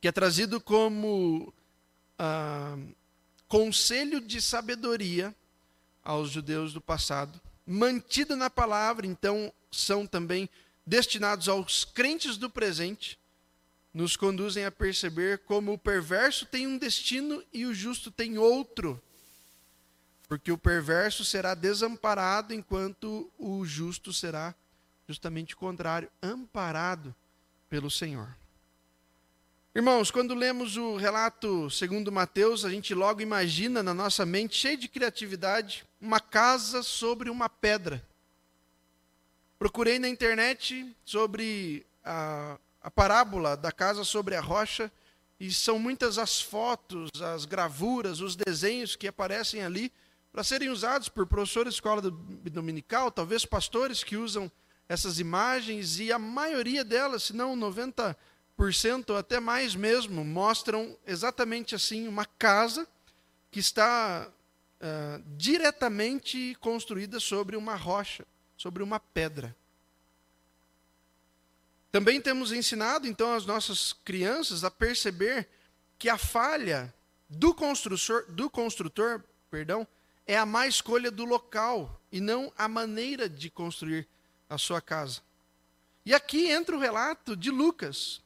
que 0.00 0.06
é 0.06 0.12
trazido 0.12 0.60
como 0.60 1.52
ah, 2.16 2.78
conselho 3.48 4.20
de 4.20 4.40
sabedoria 4.40 5.34
aos 6.04 6.30
judeus 6.30 6.72
do 6.72 6.80
passado, 6.80 7.40
mantido 7.66 8.36
na 8.36 8.48
palavra, 8.48 9.08
então 9.08 9.52
são 9.72 10.06
também 10.06 10.48
destinados 10.86 11.48
aos 11.48 11.84
crentes 11.84 12.36
do 12.36 12.48
presente, 12.48 13.18
nos 13.92 14.14
conduzem 14.14 14.64
a 14.64 14.70
perceber 14.70 15.38
como 15.38 15.72
o 15.72 15.78
perverso 15.78 16.46
tem 16.46 16.68
um 16.68 16.78
destino 16.78 17.42
e 17.52 17.66
o 17.66 17.74
justo 17.74 18.08
tem 18.08 18.38
outro. 18.38 19.02
Porque 20.28 20.50
o 20.50 20.58
perverso 20.58 21.24
será 21.24 21.54
desamparado 21.54 22.54
enquanto 22.54 23.30
o 23.38 23.64
justo 23.64 24.12
será 24.12 24.54
justamente 25.06 25.54
o 25.54 25.58
contrário, 25.58 26.10
amparado 26.22 27.14
pelo 27.68 27.90
Senhor. 27.90 28.34
Irmãos, 29.74 30.10
quando 30.10 30.34
lemos 30.34 30.76
o 30.76 30.96
relato 30.96 31.70
segundo 31.70 32.12
Mateus, 32.12 32.64
a 32.64 32.70
gente 32.70 32.94
logo 32.94 33.22
imagina 33.22 33.82
na 33.82 33.94
nossa 33.94 34.26
mente, 34.26 34.56
cheio 34.56 34.76
de 34.76 34.88
criatividade, 34.88 35.84
uma 36.00 36.20
casa 36.20 36.82
sobre 36.82 37.30
uma 37.30 37.48
pedra. 37.48 38.06
Procurei 39.58 39.98
na 39.98 40.08
internet 40.08 40.94
sobre 41.04 41.86
a, 42.04 42.58
a 42.82 42.90
parábola 42.90 43.56
da 43.56 43.72
casa 43.72 44.04
sobre 44.04 44.34
a 44.34 44.40
rocha, 44.40 44.92
e 45.40 45.50
são 45.50 45.78
muitas 45.78 46.18
as 46.18 46.40
fotos, 46.40 47.10
as 47.20 47.44
gravuras, 47.44 48.20
os 48.20 48.36
desenhos 48.36 48.94
que 48.94 49.08
aparecem 49.08 49.62
ali 49.62 49.90
para 50.32 50.42
serem 50.42 50.70
usados 50.70 51.10
por 51.10 51.26
professores 51.26 51.74
de 51.74 51.76
escola 51.76 52.00
dominical, 52.50 53.10
talvez 53.10 53.44
pastores 53.44 54.02
que 54.02 54.16
usam 54.16 54.50
essas 54.88 55.18
imagens, 55.18 56.00
e 56.00 56.10
a 56.10 56.18
maioria 56.18 56.84
delas, 56.84 57.24
se 57.24 57.32
não 57.34 57.56
90%, 57.56 58.16
ou 59.10 59.16
até 59.16 59.38
mais 59.38 59.74
mesmo, 59.74 60.24
mostram 60.24 60.96
exatamente 61.06 61.74
assim 61.74 62.08
uma 62.08 62.24
casa 62.24 62.88
que 63.50 63.60
está 63.60 64.26
uh, 64.28 65.22
diretamente 65.36 66.56
construída 66.60 67.20
sobre 67.20 67.56
uma 67.56 67.76
rocha, 67.76 68.26
sobre 68.56 68.82
uma 68.82 68.98
pedra. 68.98 69.54
Também 71.90 72.20
temos 72.22 72.52
ensinado, 72.52 73.06
então, 73.06 73.34
as 73.34 73.44
nossas 73.44 73.92
crianças 73.92 74.64
a 74.64 74.70
perceber 74.70 75.46
que 75.98 76.08
a 76.08 76.16
falha 76.16 76.92
do 77.28 77.54
construtor, 77.54 78.24
do 78.30 78.48
construtor 78.48 79.22
perdão, 79.50 79.86
é 80.26 80.36
a 80.36 80.46
má 80.46 80.66
escolha 80.66 81.10
do 81.10 81.24
local 81.24 82.00
e 82.10 82.20
não 82.20 82.52
a 82.56 82.68
maneira 82.68 83.28
de 83.28 83.50
construir 83.50 84.06
a 84.48 84.58
sua 84.58 84.80
casa. 84.80 85.20
E 86.04 86.12
aqui 86.14 86.50
entra 86.50 86.76
o 86.76 86.80
relato 86.80 87.36
de 87.36 87.50
Lucas, 87.50 88.20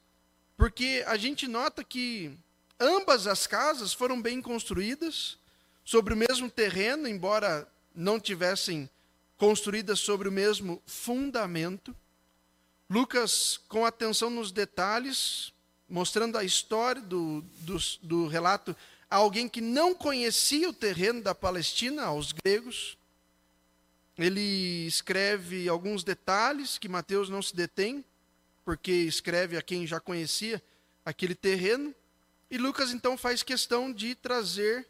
porque 0.57 1.05
a 1.07 1.17
gente 1.17 1.47
nota 1.47 1.85
que 1.85 2.37
ambas 2.81 3.27
as 3.27 3.47
casas 3.47 3.93
foram 3.93 4.21
bem 4.21 4.41
construídas 4.41 5.39
sobre 5.85 6.15
o 6.15 6.17
mesmo 6.17 6.51
terreno, 6.51 7.07
embora 7.07 7.69
não 7.95 8.19
tivessem 8.19 8.89
construídas 9.37 10.01
sobre 10.01 10.29
o 10.29 10.33
mesmo 10.33 10.83
fundamento. 10.87 11.95
Lucas, 12.89 13.61
com 13.69 13.85
atenção 13.85 14.31
nos 14.31 14.51
detalhes, 14.51 15.53
mostrando 15.89 16.39
a 16.39 16.45
história 16.45 17.01
do, 17.01 17.43
do, 17.61 17.77
do 18.03 18.27
relato 18.27 18.75
a 19.11 19.17
alguém 19.17 19.49
que 19.49 19.61
não 19.61 19.95
conhecia 19.95 20.69
o 20.69 20.73
terreno 20.73 21.23
da 21.23 21.35
Palestina, 21.35 22.05
aos 22.05 22.33
gregos. 22.33 22.99
Ele 24.19 24.87
escreve 24.87 25.69
alguns 25.69 26.03
detalhes 26.03 26.79
que 26.79 26.89
Mateus 26.89 27.29
não 27.29 27.43
se 27.43 27.55
detém, 27.55 28.05
porque 28.65 28.91
escreve 28.91 29.57
a 29.57 29.63
quem 29.63 29.87
já 29.87 30.01
conhecia 30.01 30.63
aquele 31.05 31.35
terreno. 31.35 31.95
E 32.51 32.59
Lucas 32.59 32.93
então 32.93 33.17
faz 33.17 33.43
questão 33.43 33.93
de 33.93 34.15
trazer 34.15 34.87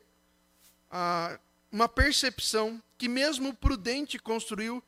ah, 0.91 1.39
uma 1.71 1.89
percepção 1.89 2.83
que 2.97 3.09
mesmo 3.09 3.53
Prudente 3.55 4.19
construiu 4.19 4.83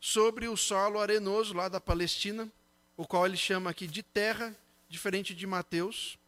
sobre 0.00 0.48
o 0.48 0.56
solo 0.56 0.98
arenoso 0.98 1.54
lá 1.54 1.68
da 1.68 1.80
Palestina, 1.80 2.50
o 2.96 3.06
qual 3.06 3.26
ele 3.26 3.36
chama 3.36 3.70
aqui 3.70 3.86
de 3.86 4.02
terra, 4.02 4.56
diferente 4.88 5.34
de 5.34 5.46
Mateus. 5.46 6.18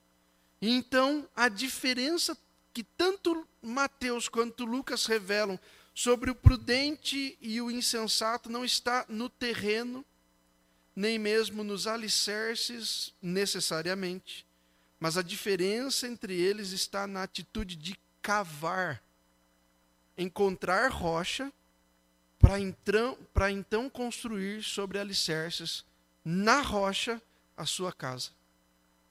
E 0.61 0.71
então 0.71 1.29
a 1.35 1.49
diferença 1.49 2.37
que 2.75 2.83
tanto 2.83 3.47
Mateus 3.63 4.29
quanto 4.29 4.65
Lucas 4.65 5.07
revelam 5.07 5.59
sobre 5.95 6.29
o 6.29 6.35
prudente 6.35 7.39
e 7.41 7.61
o 7.61 7.71
insensato 7.71 8.51
não 8.51 8.65
está 8.65 9.07
no 9.09 9.31
terreno, 9.31 10.05
nem 10.95 11.17
mesmo 11.17 11.63
nos 11.63 11.87
alicerces 11.87 13.15
necessariamente, 13.23 14.45
mas 14.99 15.17
a 15.17 15.23
diferença 15.23 16.09
entre 16.09 16.35
eles 16.35 16.73
está 16.73 17.07
na 17.07 17.23
atitude 17.23 17.77
de 17.77 17.97
cavar, 18.21 19.01
encontrar 20.19 20.91
rocha 20.91 21.53
para 22.41 22.59
então, 22.59 23.17
então 23.51 23.89
construir 23.89 24.65
sobre 24.65 24.99
alicerces 24.99 25.85
na 26.25 26.61
rocha 26.61 27.23
a 27.57 27.65
sua 27.65 27.93
casa. 27.93 28.31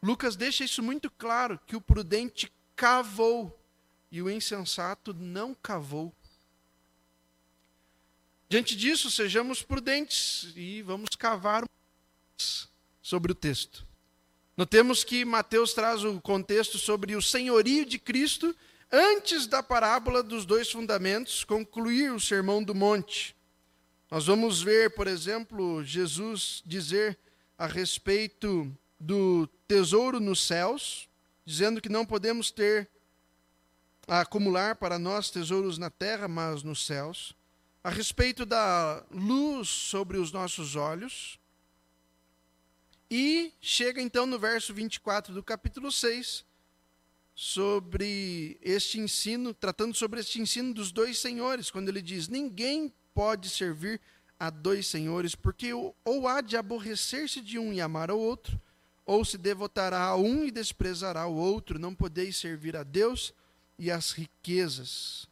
Lucas 0.02 0.36
deixa 0.36 0.66
isso 0.66 0.84
muito 0.84 1.10
claro 1.10 1.58
que 1.66 1.78
o 1.78 1.82
prudente 1.82 2.52
cavou 2.84 3.58
e 4.12 4.22
o 4.22 4.30
insensato 4.30 5.14
não 5.14 5.56
cavou. 5.56 6.14
Diante 8.50 8.76
disso, 8.76 9.10
sejamos 9.10 9.64
prudentes 9.64 10.52
e 10.54 10.82
vamos 10.82 11.16
cavar 11.18 11.64
sobre 13.02 13.32
o 13.32 13.36
texto. 13.36 13.88
Notemos 14.58 15.06
que 15.06 15.24
Mateus 15.24 15.72
traz 15.72 16.04
o 16.04 16.20
contexto 16.20 16.78
sobre 16.78 17.16
o 17.16 17.22
senhorio 17.22 17.86
de 17.86 17.98
Cristo 17.98 18.54
antes 18.92 19.48
da 19.48 19.64
parábola 19.64 20.22
dos 20.22 20.46
dois 20.46 20.70
fundamentos 20.70 21.46
concluir 21.46 22.12
o 22.12 22.20
sermão 22.20 22.62
do 22.62 22.76
monte. 22.76 23.34
Nós 24.12 24.26
vamos 24.26 24.62
ver, 24.62 24.94
por 24.94 25.08
exemplo, 25.08 25.82
Jesus 25.86 26.62
dizer 26.66 27.18
a 27.58 27.66
respeito 27.66 28.70
do 29.00 29.48
tesouro 29.70 30.20
nos 30.20 30.46
céus, 30.46 31.08
dizendo 31.46 31.82
que 31.82 31.90
não 31.90 32.06
podemos 32.06 32.52
ter 32.52 32.90
a 34.08 34.22
acumular 34.22 34.76
para 34.76 35.00
nós 35.00 35.30
tesouros 35.30 35.78
na 35.78 35.90
terra, 35.90 36.28
mas 36.28 36.64
nos 36.64 36.86
céus 36.86 37.36
a 37.84 37.90
respeito 37.90 38.46
da 38.46 39.04
luz 39.12 39.68
sobre 39.68 40.18
os 40.18 40.32
nossos 40.32 40.76
olhos. 40.76 41.38
E 43.12 43.54
chega 43.60 44.02
então 44.02 44.26
no 44.26 44.40
verso 44.40 44.74
24 44.74 45.34
do 45.34 45.44
capítulo 45.44 45.92
6, 45.92 46.46
sobre 47.36 48.58
este 48.62 49.00
ensino, 49.00 49.54
tratando 49.54 49.96
sobre 49.96 50.20
este 50.20 50.40
ensino 50.40 50.74
dos 50.74 50.92
dois 50.92 51.18
senhores, 51.18 51.70
quando 51.70 51.90
ele 51.90 52.02
diz: 52.02 52.28
Ninguém 52.28 52.94
pode 53.14 53.50
servir 53.50 54.00
a 54.40 54.50
dois 54.50 54.88
senhores, 54.88 55.36
porque 55.36 55.74
ou 55.74 56.28
há 56.28 56.42
de 56.42 56.56
aborrecer-se 56.56 57.42
de 57.42 57.60
um 57.60 57.74
e 57.74 57.82
amar 57.82 58.10
ao 58.10 58.20
outro, 58.20 58.60
ou 59.06 59.26
se 59.26 59.38
devotará 59.38 60.04
a 60.06 60.16
um 60.16 60.46
e 60.46 60.52
desprezará 60.52 61.28
o 61.28 61.36
outro, 61.36 61.80
não 61.80 61.94
podeis 61.94 62.38
servir 62.38 62.76
a 62.76 62.84
Deus 62.84 63.34
e 63.78 63.92
às 63.92 64.12
riquezas. 64.12 65.28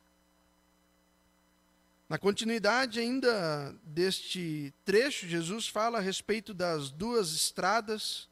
Na 2.10 2.18
continuidade 2.18 3.00
ainda 3.00 3.74
deste 3.84 4.74
trecho, 4.84 5.28
Jesus 5.28 5.68
fala 5.68 6.00
a 6.00 6.01
respeito 6.01 6.54
das 6.54 6.92
duas 6.92 7.32
estradas, 7.34 8.28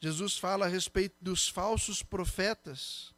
Jesus 0.00 0.38
fala 0.38 0.64
a 0.64 0.68
respeito 0.68 1.14
dos 1.20 1.46
falsos 1.46 2.02
profetas. 2.02 3.12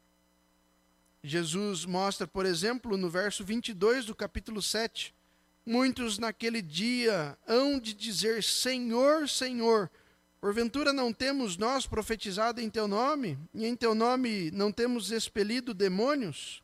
Jesus 1.23 1.85
mostra, 1.85 2.27
por 2.27 2.45
exemplo, 2.45 2.97
no 2.97 3.09
verso 3.09 3.45
22 3.45 4.07
do 4.07 4.17
capítulo 4.17 4.61
7, 4.61 5.15
muitos 5.65 6.19
naquele 6.19 6.61
dia 6.61 7.39
hão 7.47 7.79
de 7.79 7.95
dizer: 7.95 8.43
Senhor, 8.43 9.29
Senhor, 9.29 9.89
porventura 10.43 10.93
não 10.93 11.11
temos 11.11 11.57
nós 11.57 11.87
profetizado 11.87 12.61
em 12.61 12.69
teu 12.69 12.87
nome, 12.87 13.39
e 13.55 13.65
em 13.65 13.75
teu 13.75 13.95
nome 13.95 14.51
não 14.51 14.71
temos 14.71 15.11
expelido 15.11 15.73
demônios? 15.73 16.63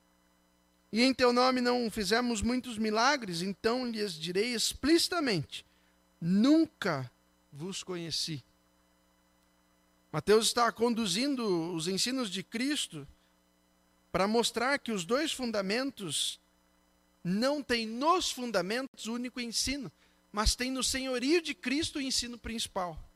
e 0.93 1.03
em 1.03 1.13
teu 1.13 1.33
nome 1.33 1.61
não 1.61 1.91
fizemos 1.91 2.41
muitos 2.41 2.79
milagres, 2.79 3.43
então 3.43 3.87
lhes 3.87 4.15
direi 4.15 4.55
explicitamente: 4.55 5.65
nunca 6.21 7.11
vos 7.53 7.83
conheci. 7.83 8.43
Mateus 10.11 10.47
está 10.47 10.73
conduzindo 10.73 11.75
os 11.75 11.87
ensinos 11.87 12.31
de 12.31 12.43
Cristo 12.43 13.07
para 14.11 14.27
mostrar 14.27 14.79
que 14.79 14.91
os 14.91 15.05
dois 15.05 15.33
fundamentos 15.33 16.41
não 17.23 17.63
têm 17.63 17.87
nos 17.87 18.31
fundamentos 18.31 19.07
único 19.07 19.39
ensino, 19.39 19.93
mas 20.33 20.57
tem 20.57 20.71
no 20.71 20.83
senhorio 20.83 21.43
de 21.43 21.55
Cristo 21.55 21.99
o 21.99 22.03
ensino 22.03 22.39
principal. 22.39 23.08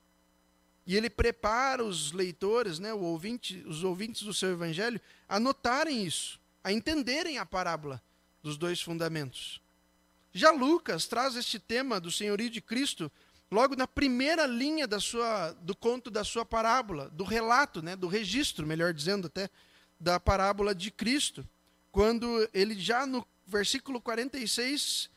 E 0.87 0.97
ele 0.97 1.09
prepara 1.09 1.85
os 1.85 2.12
leitores, 2.12 2.79
né, 2.79 2.93
o 2.93 3.01
ouvinte, 3.01 3.62
os 3.67 3.85
ouvintes 3.85 4.23
do 4.23 4.35
seu 4.35 4.51
evangelho, 4.51 5.01
a 5.29 5.39
notarem 5.39 6.05
isso 6.05 6.43
a 6.65 6.73
entenderem 6.73 7.39
a 7.39 7.47
parábola 7.47 8.03
dos 8.43 8.57
dois 8.57 8.81
fundamentos. 8.81 9.61
Já 10.33 10.51
Lucas 10.51 11.07
traz 11.07 11.37
este 11.37 11.59
tema 11.59 12.01
do 12.01 12.11
senhorio 12.11 12.49
de 12.49 12.61
Cristo 12.61 13.11
logo 13.51 13.77
na 13.77 13.87
primeira 13.87 14.47
linha 14.47 14.87
da 14.87 14.99
sua, 14.99 15.53
do 15.61 15.77
conto 15.77 16.11
da 16.11 16.25
sua 16.25 16.45
parábola, 16.45 17.11
do 17.11 17.25
relato, 17.25 17.83
né, 17.83 17.95
do 17.95 18.07
registro, 18.07 18.67
melhor 18.67 18.95
dizendo 18.95 19.27
até, 19.27 19.51
da 20.01 20.19
parábola 20.19 20.75
de 20.75 20.91
Cristo, 20.91 21.47
quando 21.91 22.49
ele 22.55 22.79
já 22.79 23.05
no 23.05 23.27
versículo 23.47 24.01
46 24.01 25.11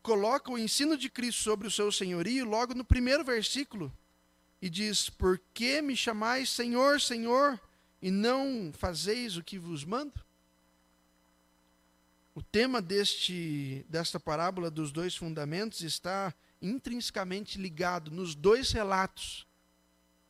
coloca 0.00 0.50
o 0.50 0.58
ensino 0.58 0.96
de 0.96 1.08
Cristo 1.08 1.42
sobre 1.42 1.66
o 1.66 1.70
seu 1.70 1.90
senhorio, 1.90 2.44
logo 2.44 2.74
no 2.74 2.84
primeiro 2.84 3.24
versículo, 3.24 3.92
e 4.62 4.70
diz: 4.70 5.10
Por 5.10 5.40
que 5.52 5.82
me 5.82 5.96
chamais 5.96 6.48
Senhor, 6.48 7.00
Senhor, 7.00 7.60
e 8.00 8.12
não 8.12 8.72
fazeis 8.72 9.36
o 9.36 9.42
que 9.42 9.58
vos 9.58 9.84
mando? 9.84 10.24
O 12.32 12.42
tema 12.42 12.80
deste, 12.80 13.84
desta 13.88 14.20
parábola 14.20 14.70
dos 14.70 14.92
dois 14.92 15.16
fundamentos 15.16 15.82
está 15.82 16.32
intrinsecamente 16.62 17.58
ligado 17.58 18.10
nos 18.12 18.36
dois 18.36 18.70
relatos, 18.70 19.46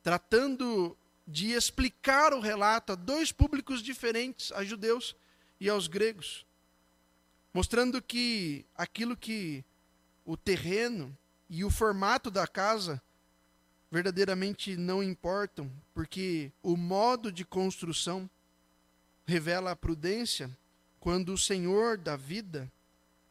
tratando 0.01 0.97
de 1.25 1.51
explicar 1.51 2.33
o 2.33 2.41
relato 2.41 2.91
a 2.91 2.95
dois 2.95 3.31
públicos 3.31 3.81
diferentes, 3.81 4.51
a 4.51 4.63
judeus 4.65 5.15
e 5.59 5.69
aos 5.69 5.87
gregos, 5.87 6.45
mostrando 7.53 8.01
que 8.01 8.65
aquilo 8.75 9.15
que 9.15 9.63
o 10.25 10.35
terreno 10.35 11.15
e 11.47 11.63
o 11.63 11.69
formato 11.69 12.29
da 12.29 12.47
casa 12.47 13.01
verdadeiramente 13.93 14.75
não 14.75 15.03
importam, 15.03 15.71
porque 15.93 16.51
o 16.63 16.75
modo 16.75 17.31
de 17.31 17.45
construção 17.45 18.27
revela 19.23 19.69
a 19.69 19.75
prudência 19.75 20.49
quando 20.99 21.31
o 21.31 21.37
Senhor 21.37 21.95
da 21.95 22.15
vida 22.15 22.71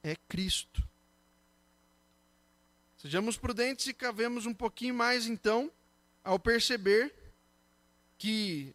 é 0.04 0.14
Cristo. 0.14 0.80
Sejamos 2.96 3.36
prudentes 3.36 3.88
e 3.88 3.92
cavemos 3.92 4.46
um 4.46 4.54
pouquinho 4.54 4.94
mais, 4.94 5.26
então, 5.26 5.68
ao 6.22 6.38
perceber 6.38 7.12
que 8.16 8.72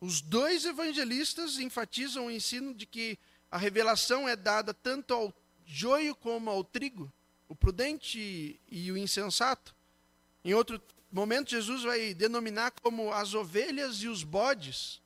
os 0.00 0.20
dois 0.20 0.64
evangelistas 0.64 1.58
enfatizam 1.58 2.26
o 2.26 2.30
ensino 2.30 2.72
de 2.72 2.86
que 2.86 3.18
a 3.50 3.58
revelação 3.58 4.28
é 4.28 4.36
dada 4.36 4.72
tanto 4.72 5.12
ao 5.12 5.34
joio 5.66 6.14
como 6.14 6.48
ao 6.48 6.62
trigo, 6.62 7.12
o 7.48 7.56
prudente 7.56 8.60
e 8.70 8.92
o 8.92 8.96
insensato. 8.96 9.74
Em 10.44 10.54
outro 10.54 10.80
momento, 11.14 11.50
Jesus 11.50 11.82
vai 11.82 12.14
denominar 12.14 12.72
como 12.82 13.12
as 13.12 13.34
ovelhas 13.34 14.02
e 14.02 14.08
os 14.08 14.22
bodes 14.22 15.02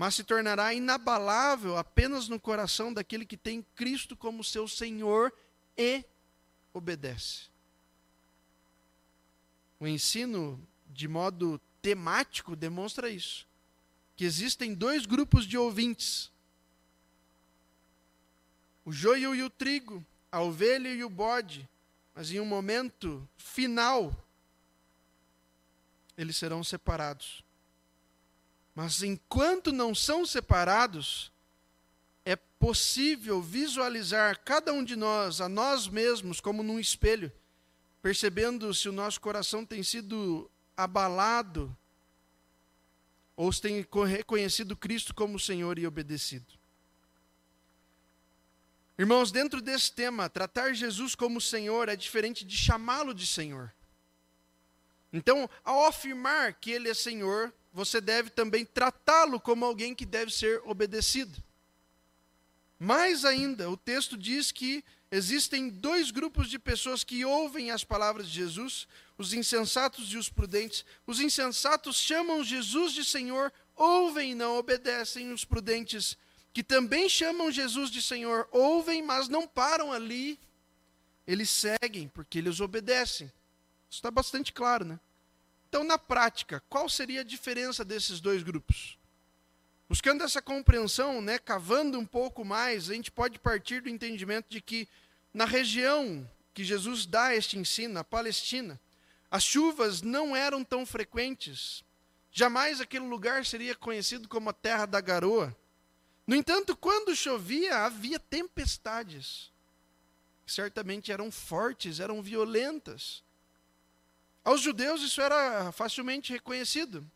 mas 0.00 0.14
se 0.14 0.24
tornará 0.24 0.72
inabalável 0.72 1.76
apenas 1.76 2.26
no 2.26 2.40
coração 2.40 2.90
daquele 2.90 3.26
que 3.26 3.36
tem 3.36 3.62
Cristo 3.76 4.16
como 4.16 4.42
seu 4.42 4.66
Senhor 4.66 5.30
e 5.76 6.02
obedece. 6.72 7.50
O 9.78 9.86
ensino, 9.86 10.58
de 10.86 11.06
modo 11.06 11.60
temático, 11.82 12.56
demonstra 12.56 13.10
isso. 13.10 13.46
Que 14.16 14.24
existem 14.24 14.72
dois 14.72 15.04
grupos 15.04 15.44
de 15.44 15.58
ouvintes: 15.58 16.32
o 18.86 18.92
joio 18.92 19.34
e 19.34 19.42
o 19.42 19.50
trigo, 19.50 20.02
a 20.32 20.40
ovelha 20.40 20.88
e 20.88 21.04
o 21.04 21.10
bode, 21.10 21.68
mas 22.14 22.30
em 22.30 22.40
um 22.40 22.46
momento 22.46 23.28
final, 23.36 24.16
eles 26.20 26.36
serão 26.36 26.62
separados. 26.62 27.42
Mas 28.74 29.02
enquanto 29.02 29.72
não 29.72 29.94
são 29.94 30.26
separados, 30.26 31.32
é 32.24 32.36
possível 32.36 33.40
visualizar 33.40 34.38
cada 34.44 34.70
um 34.72 34.84
de 34.84 34.96
nós, 34.96 35.40
a 35.40 35.48
nós 35.48 35.88
mesmos, 35.88 36.38
como 36.38 36.62
num 36.62 36.78
espelho, 36.78 37.32
percebendo 38.02 38.72
se 38.74 38.88
o 38.88 38.92
nosso 38.92 39.18
coração 39.20 39.64
tem 39.64 39.82
sido 39.82 40.50
abalado 40.76 41.74
ou 43.34 43.50
se 43.50 43.62
tem 43.62 43.86
reconhecido 44.06 44.76
Cristo 44.76 45.14
como 45.14 45.40
Senhor 45.40 45.78
e 45.78 45.86
obedecido. 45.86 46.52
Irmãos, 48.98 49.32
dentro 49.32 49.62
desse 49.62 49.90
tema, 49.90 50.28
tratar 50.28 50.74
Jesus 50.74 51.14
como 51.14 51.40
Senhor 51.40 51.88
é 51.88 51.96
diferente 51.96 52.44
de 52.44 52.54
chamá-lo 52.54 53.14
de 53.14 53.26
Senhor. 53.26 53.72
Então, 55.12 55.48
ao 55.64 55.86
afirmar 55.86 56.54
que 56.54 56.70
Ele 56.70 56.88
é 56.88 56.94
Senhor, 56.94 57.52
você 57.72 58.00
deve 58.00 58.30
também 58.30 58.64
tratá-lo 58.64 59.40
como 59.40 59.64
alguém 59.64 59.94
que 59.94 60.06
deve 60.06 60.32
ser 60.32 60.60
obedecido. 60.64 61.42
Mais 62.78 63.24
ainda, 63.24 63.68
o 63.68 63.76
texto 63.76 64.16
diz 64.16 64.50
que 64.50 64.82
existem 65.10 65.68
dois 65.68 66.10
grupos 66.10 66.48
de 66.48 66.58
pessoas 66.58 67.04
que 67.04 67.24
ouvem 67.24 67.70
as 67.70 67.84
palavras 67.84 68.28
de 68.28 68.34
Jesus, 68.34 68.88
os 69.18 69.34
insensatos 69.34 70.12
e 70.12 70.16
os 70.16 70.28
prudentes. 70.28 70.84
Os 71.06 71.20
insensatos 71.20 71.96
chamam 71.96 72.42
Jesus 72.42 72.92
de 72.92 73.04
Senhor, 73.04 73.52
ouvem 73.76 74.32
e 74.32 74.34
não 74.34 74.56
obedecem. 74.56 75.32
Os 75.32 75.44
prudentes, 75.44 76.16
que 76.52 76.62
também 76.62 77.08
chamam 77.08 77.50
Jesus 77.50 77.90
de 77.90 78.00
Senhor, 78.00 78.48
ouvem, 78.50 79.02
mas 79.02 79.28
não 79.28 79.46
param 79.46 79.92
ali. 79.92 80.38
Eles 81.26 81.50
seguem, 81.50 82.08
porque 82.08 82.38
eles 82.38 82.60
obedecem. 82.60 83.30
Isso 83.90 83.98
está 83.98 84.10
bastante 84.10 84.52
claro, 84.52 84.84
né? 84.84 85.00
Então, 85.68 85.82
na 85.82 85.98
prática, 85.98 86.62
qual 86.68 86.88
seria 86.88 87.22
a 87.22 87.24
diferença 87.24 87.84
desses 87.84 88.20
dois 88.20 88.44
grupos? 88.44 88.96
Buscando 89.88 90.22
essa 90.22 90.40
compreensão, 90.40 91.20
né, 91.20 91.36
cavando 91.38 91.98
um 91.98 92.06
pouco 92.06 92.44
mais, 92.44 92.88
a 92.88 92.94
gente 92.94 93.10
pode 93.10 93.40
partir 93.40 93.82
do 93.82 93.88
entendimento 93.88 94.46
de 94.48 94.60
que 94.60 94.88
na 95.34 95.44
região 95.44 96.28
que 96.54 96.62
Jesus 96.62 97.06
dá 97.06 97.34
este 97.34 97.58
ensino, 97.58 97.94
na 97.94 98.04
Palestina, 98.04 98.80
as 99.28 99.42
chuvas 99.42 100.02
não 100.02 100.36
eram 100.36 100.62
tão 100.62 100.86
frequentes. 100.86 101.84
Jamais 102.30 102.80
aquele 102.80 103.06
lugar 103.06 103.44
seria 103.44 103.74
conhecido 103.74 104.28
como 104.28 104.50
a 104.50 104.52
terra 104.52 104.86
da 104.86 105.00
garoa. 105.00 105.56
No 106.24 106.36
entanto, 106.36 106.76
quando 106.76 107.14
chovia, 107.16 107.78
havia 107.78 108.20
tempestades. 108.20 109.50
Certamente 110.46 111.10
eram 111.10 111.30
fortes, 111.30 111.98
eram 111.98 112.22
violentas. 112.22 113.24
Aos 114.44 114.60
judeus 114.60 115.02
isso 115.02 115.20
era 115.20 115.70
facilmente 115.72 116.32
reconhecido, 116.32 117.08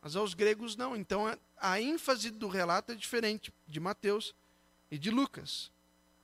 mas 0.00 0.14
aos 0.16 0.34
gregos 0.34 0.76
não. 0.76 0.96
Então 0.96 1.24
a 1.56 1.80
ênfase 1.80 2.30
do 2.30 2.48
relato 2.48 2.92
é 2.92 2.94
diferente 2.94 3.52
de 3.66 3.80
Mateus 3.80 4.34
e 4.90 4.98
de 4.98 5.10
Lucas. 5.10 5.70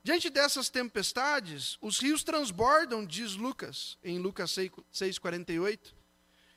Diante 0.03 0.29
dessas 0.29 0.69
tempestades, 0.69 1.77
os 1.81 1.99
rios 1.99 2.23
transbordam, 2.23 3.05
diz 3.05 3.35
Lucas, 3.35 3.97
em 4.01 4.19
Lucas 4.19 4.51
6,48, 4.51 5.93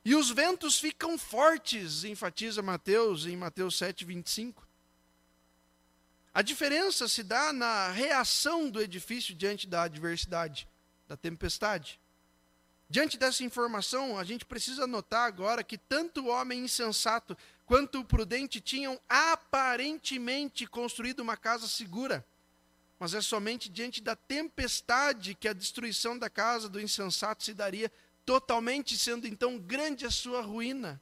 e 0.05 0.15
os 0.15 0.31
ventos 0.31 0.79
ficam 0.79 1.19
fortes, 1.19 2.05
enfatiza 2.05 2.63
Mateus 2.63 3.27
em 3.27 3.37
Mateus 3.37 3.77
7,25. 3.77 4.63
A 6.33 6.43
diferença 6.43 7.09
se 7.09 7.25
dá 7.25 7.53
na 7.53 7.91
reação 7.91 8.71
do 8.71 8.81
edifício 8.81 9.35
diante 9.35 9.67
da 9.67 9.83
adversidade, 9.83 10.69
da 11.09 11.17
tempestade. 11.17 12.01
Diante 12.91 13.17
dessa 13.17 13.45
informação, 13.45 14.19
a 14.19 14.25
gente 14.25 14.45
precisa 14.45 14.85
notar 14.85 15.29
agora 15.29 15.63
que 15.63 15.79
tanto 15.79 16.23
o 16.23 16.27
homem 16.27 16.65
insensato 16.65 17.39
quanto 17.65 18.01
o 18.01 18.05
prudente 18.05 18.61
tinham 18.61 19.01
aparentemente 19.09 20.67
construído 20.67 21.21
uma 21.21 21.37
casa 21.37 21.69
segura. 21.69 22.27
Mas 22.99 23.15
é 23.15 23.21
somente 23.21 23.69
diante 23.69 24.03
da 24.03 24.17
tempestade 24.17 25.37
que 25.37 25.47
a 25.47 25.53
destruição 25.53 26.19
da 26.19 26.29
casa 26.29 26.69
do 26.69 26.81
insensato 26.81 27.45
se 27.45 27.55
daria, 27.55 27.93
totalmente 28.27 28.99
sendo 28.99 29.25
então 29.25 29.57
grande 29.57 30.05
a 30.05 30.11
sua 30.11 30.41
ruína. 30.41 31.01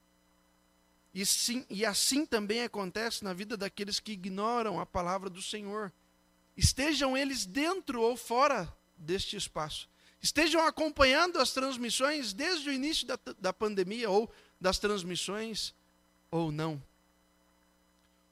E, 1.15 1.25
sim, 1.25 1.65
e 1.71 1.87
assim 1.87 2.27
também 2.27 2.65
acontece 2.65 3.25
na 3.25 3.33
vida 3.33 3.57
daqueles 3.57 3.99
que 3.99 4.13
ignoram 4.13 4.79
a 4.79 4.85
palavra 4.85 5.31
do 5.31 5.41
Senhor. 5.41 5.91
Estejam 6.55 7.17
eles 7.17 7.47
dentro 7.47 8.03
ou 8.03 8.15
fora 8.15 8.71
deste 8.99 9.39
espaço 9.39 9.89
estejam 10.21 10.65
acompanhando 10.67 11.39
as 11.39 11.53
transmissões 11.53 12.33
desde 12.33 12.69
o 12.69 12.73
início 12.73 13.07
da, 13.07 13.19
da 13.39 13.53
pandemia 13.53 14.11
ou 14.11 14.31
das 14.61 14.79
transmissões 14.79 15.75
ou 16.31 16.51
não. 16.51 16.83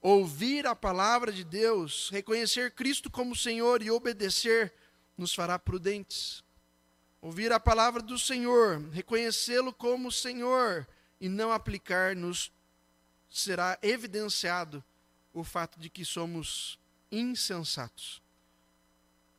Ouvir 0.01 0.67
a 0.67 0.77
palavra 0.77 1.33
de 1.33 1.43
Deus, 1.43 2.11
reconhecer 2.11 2.73
Cristo 2.73 3.11
como 3.11 3.35
Senhor 3.35 3.83
e 3.83 3.91
obedecer 3.91 4.73
nos 5.17 5.35
fará 5.35 5.59
prudentes. 5.59 6.45
Ouvir 7.21 7.53
a 7.53 7.59
palavra 7.59 8.03
do 8.03 8.19
Senhor, 8.19 8.81
reconhecê-lo 8.91 9.73
como 9.73 10.13
Senhor 10.13 10.87
e 11.21 11.29
não 11.29 11.51
aplicar-nos 11.51 12.53
será 13.29 13.79
evidenciado 13.83 14.85
o 15.33 15.43
fato 15.43 15.79
de 15.81 15.91
que 15.91 16.05
somos 16.05 16.79
insensatos. 17.11 18.23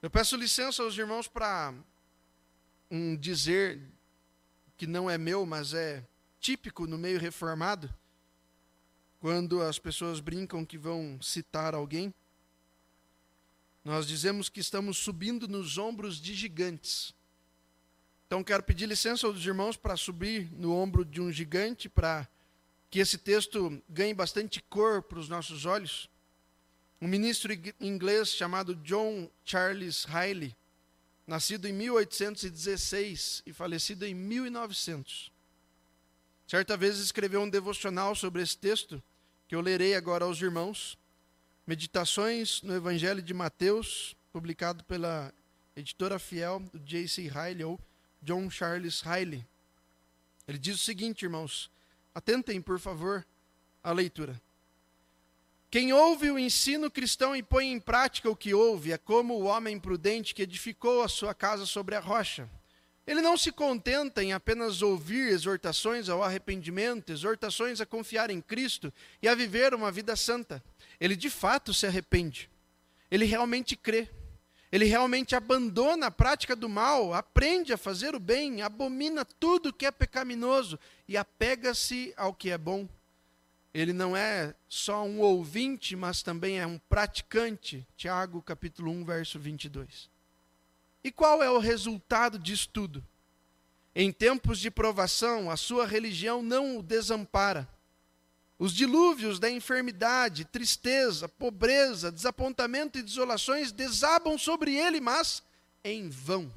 Eu 0.01 0.09
peço 0.09 0.35
licença 0.35 0.83
aos 0.83 0.97
irmãos 0.97 1.27
para 1.27 1.73
um 2.89 3.15
dizer 3.15 3.81
que 4.77 4.87
não 4.87 5.09
é 5.09 5.17
meu, 5.17 5.45
mas 5.45 5.73
é 5.73 6.03
típico 6.39 6.87
no 6.87 6.97
meio 6.97 7.19
reformado, 7.19 7.93
quando 9.19 9.61
as 9.61 9.79
pessoas 9.79 10.19
brincam 10.19 10.65
que 10.65 10.77
vão 10.77 11.19
citar 11.21 11.73
alguém. 11.73 12.13
nós 13.83 14.05
dizemos 14.05 14.49
que 14.49 14.59
estamos 14.59 14.97
subindo 14.97 15.47
nos 15.47 15.77
ombros 15.77 16.19
de 16.19 16.33
gigantes. 16.33 17.13
Então 18.25 18.43
quero 18.43 18.61
pedir 18.61 18.85
licença 18.85 19.25
aos 19.25 19.45
irmãos 19.45 19.77
para 19.77 19.95
subir 19.95 20.51
no 20.51 20.73
ombro 20.73 21.05
de 21.05 21.21
um 21.21 21.31
gigante, 21.31 21.87
para 21.87 22.27
que 22.89 22.99
esse 22.99 23.17
texto 23.17 23.81
ganhe 23.89 24.13
bastante 24.13 24.61
cor 24.61 25.01
para 25.01 25.19
os 25.19 25.29
nossos 25.29 25.65
olhos. 25.65 26.09
Um 27.01 27.07
ministro 27.07 27.53
inglês 27.79 28.29
chamado 28.29 28.75
John 28.75 29.29
Charles 29.45 30.03
Riley, 30.03 30.55
nascido 31.27 31.67
em 31.67 31.73
1816 31.73 33.43
e 33.45 33.51
falecido 33.51 34.05
em 34.05 34.15
1900. 34.15 35.31
Certa 36.47 36.77
vez 36.77 36.97
escreveu 36.99 37.41
um 37.41 37.49
devocional 37.49 38.15
sobre 38.15 38.41
esse 38.41 38.57
texto, 38.57 39.03
que 39.47 39.53
eu 39.53 39.59
lerei 39.59 39.93
agora 39.93 40.23
aos 40.23 40.41
irmãos. 40.41 40.97
Meditações 41.67 42.61
no 42.61 42.73
Evangelho 42.73 43.21
de 43.21 43.33
Mateus, 43.33 44.15
publicado 44.31 44.81
pela 44.85 45.33
editora 45.75 46.17
fiel 46.17 46.61
do 46.73 46.79
J.C. 46.79 47.23
Riley, 47.23 47.65
ou 47.65 47.77
John 48.21 48.49
Charles 48.49 49.01
Riley. 49.01 49.45
Ele 50.47 50.57
diz 50.57 50.75
o 50.75 50.83
seguinte, 50.83 51.23
irmãos, 51.23 51.69
atentem, 52.15 52.61
por 52.61 52.79
favor, 52.79 53.27
à 53.83 53.91
leitura. 53.91 54.41
Quem 55.77 55.93
ouve 55.93 56.31
o 56.31 56.39
ensino 56.39 56.89
cristão 56.89 57.35
e 57.35 57.43
põe 57.43 57.71
em 57.71 57.79
prática 57.79 58.27
o 58.27 58.35
que 58.35 58.51
ouve 58.51 58.91
é 58.91 58.97
como 58.97 59.35
o 59.35 59.43
homem 59.43 59.79
prudente 59.79 60.33
que 60.33 60.41
edificou 60.41 61.03
a 61.03 61.07
sua 61.07 61.35
casa 61.35 61.67
sobre 61.67 61.93
a 61.93 61.99
rocha. 61.99 62.49
Ele 63.05 63.21
não 63.21 63.37
se 63.37 63.51
contenta 63.51 64.23
em 64.23 64.33
apenas 64.33 64.81
ouvir 64.81 65.31
exortações 65.31 66.09
ao 66.09 66.23
arrependimento, 66.23 67.11
exortações 67.11 67.79
a 67.79 67.85
confiar 67.85 68.31
em 68.31 68.41
Cristo 68.41 68.91
e 69.21 69.27
a 69.27 69.35
viver 69.35 69.75
uma 69.75 69.91
vida 69.91 70.15
santa. 70.15 70.63
Ele 70.99 71.15
de 71.15 71.29
fato 71.29 71.71
se 71.75 71.85
arrepende. 71.85 72.49
Ele 73.11 73.25
realmente 73.25 73.75
crê. 73.75 74.09
Ele 74.71 74.85
realmente 74.85 75.35
abandona 75.35 76.07
a 76.07 76.11
prática 76.11 76.55
do 76.55 76.67
mal, 76.67 77.13
aprende 77.13 77.71
a 77.71 77.77
fazer 77.77 78.15
o 78.15 78.19
bem, 78.19 78.63
abomina 78.63 79.23
tudo 79.23 79.71
que 79.71 79.85
é 79.85 79.91
pecaminoso 79.91 80.79
e 81.07 81.15
apega-se 81.15 82.15
ao 82.17 82.33
que 82.33 82.49
é 82.49 82.57
bom. 82.57 82.89
Ele 83.77 83.93
não 83.93 84.17
é 84.17 84.55
só 84.67 85.05
um 85.05 85.19
ouvinte, 85.19 85.95
mas 85.95 86.23
também 86.23 86.59
é 86.59 86.65
um 86.65 86.79
praticante. 86.79 87.87
Tiago 87.95 88.41
capítulo 88.41 88.89
1, 88.89 89.05
verso 89.05 89.39
22. 89.39 90.09
E 91.03 91.11
qual 91.11 91.43
é 91.43 91.49
o 91.51 91.59
resultado 91.59 92.39
disso 92.39 92.67
tudo? 92.73 93.05
Em 93.93 94.11
tempos 94.11 94.57
de 94.57 94.71
provação, 94.71 95.51
a 95.51 95.55
sua 95.55 95.85
religião 95.85 96.41
não 96.41 96.79
o 96.79 96.81
desampara. 96.81 97.69
Os 98.57 98.73
dilúvios 98.73 99.37
da 99.37 99.47
enfermidade, 99.47 100.43
tristeza, 100.43 101.29
pobreza, 101.29 102.11
desapontamento 102.11 102.97
e 102.97 103.03
desolações 103.03 103.71
desabam 103.71 104.39
sobre 104.39 104.75
ele, 104.75 104.99
mas 104.99 105.43
em 105.83 106.09
vão. 106.09 106.51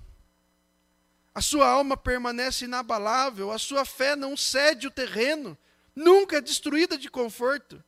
A 1.34 1.42
sua 1.42 1.68
alma 1.68 1.98
permanece 1.98 2.64
inabalável, 2.64 3.52
a 3.52 3.58
sua 3.58 3.84
fé 3.84 4.16
não 4.16 4.38
cede 4.38 4.86
o 4.86 4.90
terreno, 4.90 5.54
nunca 6.00 6.38
é 6.38 6.40
destruída 6.40 6.96
de 6.96 7.10
conforto. 7.10 7.82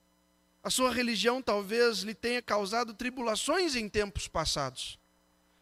A 0.62 0.70
sua 0.70 0.92
religião 0.92 1.42
talvez 1.42 2.00
lhe 2.00 2.14
tenha 2.14 2.42
causado 2.42 2.94
tribulações 2.94 3.74
em 3.74 3.88
tempos 3.88 4.28
passados. 4.28 4.98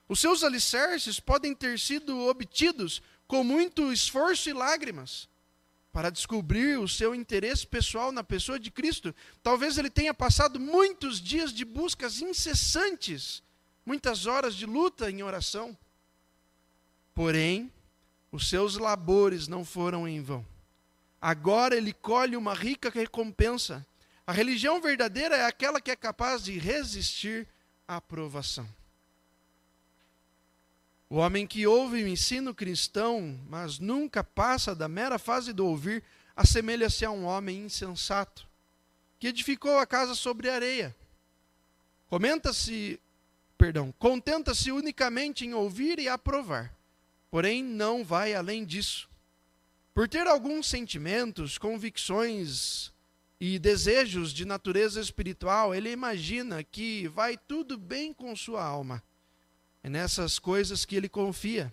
Os 0.09 0.21
seus 0.21 0.43
alicerces 0.43 1.21
podem 1.21 1.55
ter 1.55 1.79
sido 1.79 2.27
obtidos 2.27 3.01
com 3.27 3.45
muito 3.45 3.93
esforço 3.93 4.51
e 4.51 4.53
lágrimas. 4.53 5.29
Para 5.93 6.11
descobrir 6.11 6.79
o 6.79 6.89
seu 6.89 7.15
interesse 7.15 7.67
pessoal 7.67 8.13
na 8.13 8.23
pessoa 8.23 8.59
de 8.59 8.71
Cristo, 8.71 9.15
talvez 9.43 9.79
ele 9.79 9.91
tenha 9.91 10.13
passado 10.13 10.59
muitos 10.59 11.21
dias 11.21 11.53
de 11.53 11.65
buscas 11.65 12.21
incessantes, 12.21 13.43
muitas 13.87 14.27
horas 14.27 14.55
de 14.55 14.67
luta 14.67 15.11
em 15.11 15.23
oração. 15.23 15.77
Porém, 17.15 17.73
os 18.31 18.49
seus 18.49 18.77
labores 18.77 19.49
não 19.49 19.65
foram 19.65 20.07
em 20.07 20.21
vão. 20.21 20.50
Agora 21.21 21.77
ele 21.77 21.93
colhe 21.93 22.37
uma 22.37 22.55
rica 22.55 22.89
recompensa. 22.89 23.87
A 24.27 24.33
religião 24.33 24.81
verdadeira 24.81 25.37
é 25.37 25.45
aquela 25.45 25.81
que 25.81 25.91
é 25.91 25.97
capaz 25.97 26.43
de 26.45 26.59
resistir 26.59 27.47
à 27.87 28.01
provação. 28.01 28.67
O 31.11 31.17
homem 31.17 31.47
que 31.47 31.67
ouve 31.67 32.05
o 32.05 32.09
ensino 32.09 32.55
cristão, 32.55 33.39
mas 33.49 33.81
nunca 33.81 34.23
passa 34.23 34.75
da 34.75 34.89
mera 34.89 35.19
fase 35.19 35.53
do 35.53 35.67
ouvir, 35.67 36.05
assemelha-se 36.37 37.05
a 37.05 37.11
um 37.11 37.25
homem 37.25 37.65
insensato, 37.65 38.47
que 39.19 39.27
edificou 39.27 39.79
a 39.79 39.87
casa 39.87 40.15
sobre 40.15 40.49
areia. 40.49 40.97
Comenta-se, 42.09 42.99
perdão, 43.59 43.93
contenta-se 43.99 44.71
unicamente 44.71 45.45
em 45.45 45.53
ouvir 45.53 45.99
e 45.99 46.09
aprovar, 46.09 46.73
porém 47.29 47.63
não 47.63 48.05
vai 48.05 48.33
além 48.33 48.65
disso. 48.65 49.10
Por 50.01 50.09
ter 50.09 50.27
alguns 50.27 50.67
sentimentos, 50.67 51.59
convicções 51.59 52.91
e 53.39 53.59
desejos 53.59 54.33
de 54.33 54.47
natureza 54.47 54.99
espiritual, 54.99 55.75
ele 55.75 55.91
imagina 55.91 56.65
que 56.65 57.07
vai 57.09 57.37
tudo 57.37 57.77
bem 57.77 58.11
com 58.15 58.35
sua 58.35 58.65
alma 58.65 59.03
é 59.83 59.91
nessas 59.91 60.39
coisas 60.39 60.87
que 60.87 60.97
ele 60.97 61.07
confia. 61.07 61.71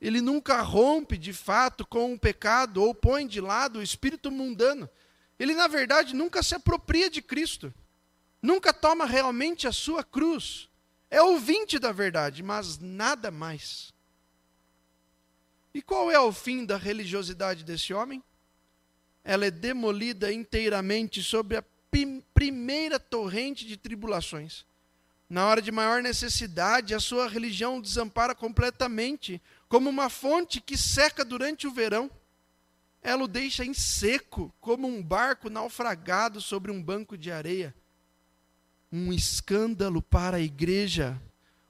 Ele 0.00 0.20
nunca 0.20 0.60
rompe 0.62 1.16
de 1.16 1.32
fato 1.32 1.86
com 1.86 2.12
o 2.12 2.18
pecado 2.18 2.82
ou 2.82 2.92
põe 2.92 3.24
de 3.24 3.40
lado 3.40 3.78
o 3.78 3.82
espírito 3.84 4.32
mundano. 4.32 4.90
Ele, 5.38 5.54
na 5.54 5.68
verdade, 5.68 6.12
nunca 6.12 6.42
se 6.42 6.56
apropria 6.56 7.08
de 7.08 7.22
Cristo. 7.22 7.72
Nunca 8.42 8.72
toma 8.72 9.06
realmente 9.06 9.68
a 9.68 9.72
sua 9.72 10.02
cruz. 10.02 10.68
É 11.08 11.22
ouvinte 11.22 11.78
da 11.78 11.92
verdade, 11.92 12.42
mas 12.42 12.80
nada 12.80 13.30
mais. 13.30 13.94
E 15.72 15.80
qual 15.80 16.10
é 16.10 16.18
o 16.18 16.32
fim 16.32 16.64
da 16.64 16.76
religiosidade 16.76 17.64
desse 17.64 17.94
homem? 17.94 18.22
Ela 19.22 19.46
é 19.46 19.50
demolida 19.50 20.32
inteiramente 20.32 21.22
sobre 21.22 21.56
a 21.56 21.64
primeira 22.34 22.98
torrente 22.98 23.66
de 23.66 23.76
tribulações. 23.76 24.64
Na 25.28 25.46
hora 25.46 25.62
de 25.62 25.70
maior 25.70 26.02
necessidade, 26.02 26.92
a 26.92 26.98
sua 26.98 27.28
religião 27.28 27.80
desampara 27.80 28.34
completamente, 28.34 29.40
como 29.68 29.88
uma 29.88 30.10
fonte 30.10 30.60
que 30.60 30.76
seca 30.76 31.24
durante 31.24 31.68
o 31.68 31.72
verão. 31.72 32.10
Ela 33.00 33.22
o 33.24 33.28
deixa 33.28 33.64
em 33.64 33.72
seco, 33.72 34.52
como 34.60 34.88
um 34.88 35.00
barco 35.00 35.48
naufragado 35.48 36.40
sobre 36.40 36.72
um 36.72 36.82
banco 36.82 37.16
de 37.16 37.30
areia. 37.30 37.72
Um 38.90 39.12
escândalo 39.12 40.02
para 40.02 40.38
a 40.38 40.40
igreja, 40.40 41.16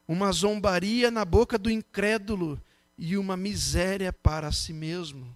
uma 0.09 0.33
zombaria 0.33 1.11
na 1.11 1.25
boca 1.27 1.59
do 1.59 1.71
incrédulo 1.71 2.59
e 3.03 3.17
uma 3.17 3.35
miséria 3.35 4.13
para 4.13 4.53
si 4.53 4.75
mesmo. 4.75 5.35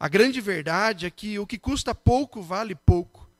A 0.00 0.08
grande 0.08 0.40
verdade 0.40 1.06
é 1.06 1.10
que 1.10 1.38
o 1.38 1.46
que 1.46 1.56
custa 1.56 1.94
pouco 1.94 2.42
vale 2.42 2.74
pouco. 2.74 3.30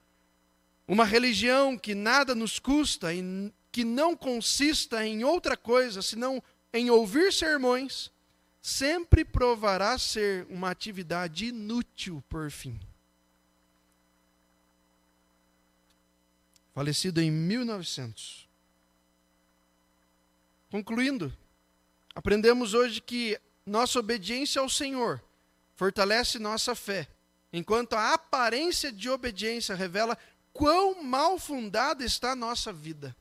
Uma 0.86 1.04
religião 1.04 1.76
que 1.76 1.92
nada 1.92 2.36
nos 2.36 2.60
custa 2.60 3.12
e 3.12 3.52
que 3.72 3.84
não 3.84 4.16
consista 4.16 5.04
em 5.04 5.24
outra 5.24 5.56
coisa 5.56 6.02
senão 6.02 6.40
em 6.72 6.88
ouvir 6.88 7.32
sermões, 7.32 8.12
sempre 8.62 9.24
provará 9.24 9.98
ser 9.98 10.46
uma 10.48 10.70
atividade 10.70 11.46
inútil 11.46 12.22
por 12.28 12.48
fim. 12.48 12.78
Falecido 16.72 17.20
em 17.20 17.30
1900. 17.30 18.48
Concluindo, 20.70 21.36
aprendemos 22.14 22.74
hoje 22.74 23.00
que 23.00 23.40
nossa 23.66 23.98
obediência 23.98 24.60
ao 24.60 24.68
Senhor 24.68 25.22
fortalece 25.74 26.38
nossa 26.38 26.74
fé, 26.74 27.08
enquanto 27.52 27.94
a 27.94 28.14
aparência 28.14 28.92
de 28.92 29.10
obediência 29.10 29.74
revela 29.74 30.16
quão 30.52 31.02
mal 31.02 31.38
fundada 31.38 32.04
está 32.04 32.32
a 32.32 32.36
nossa 32.36 32.72
vida. 32.72 33.14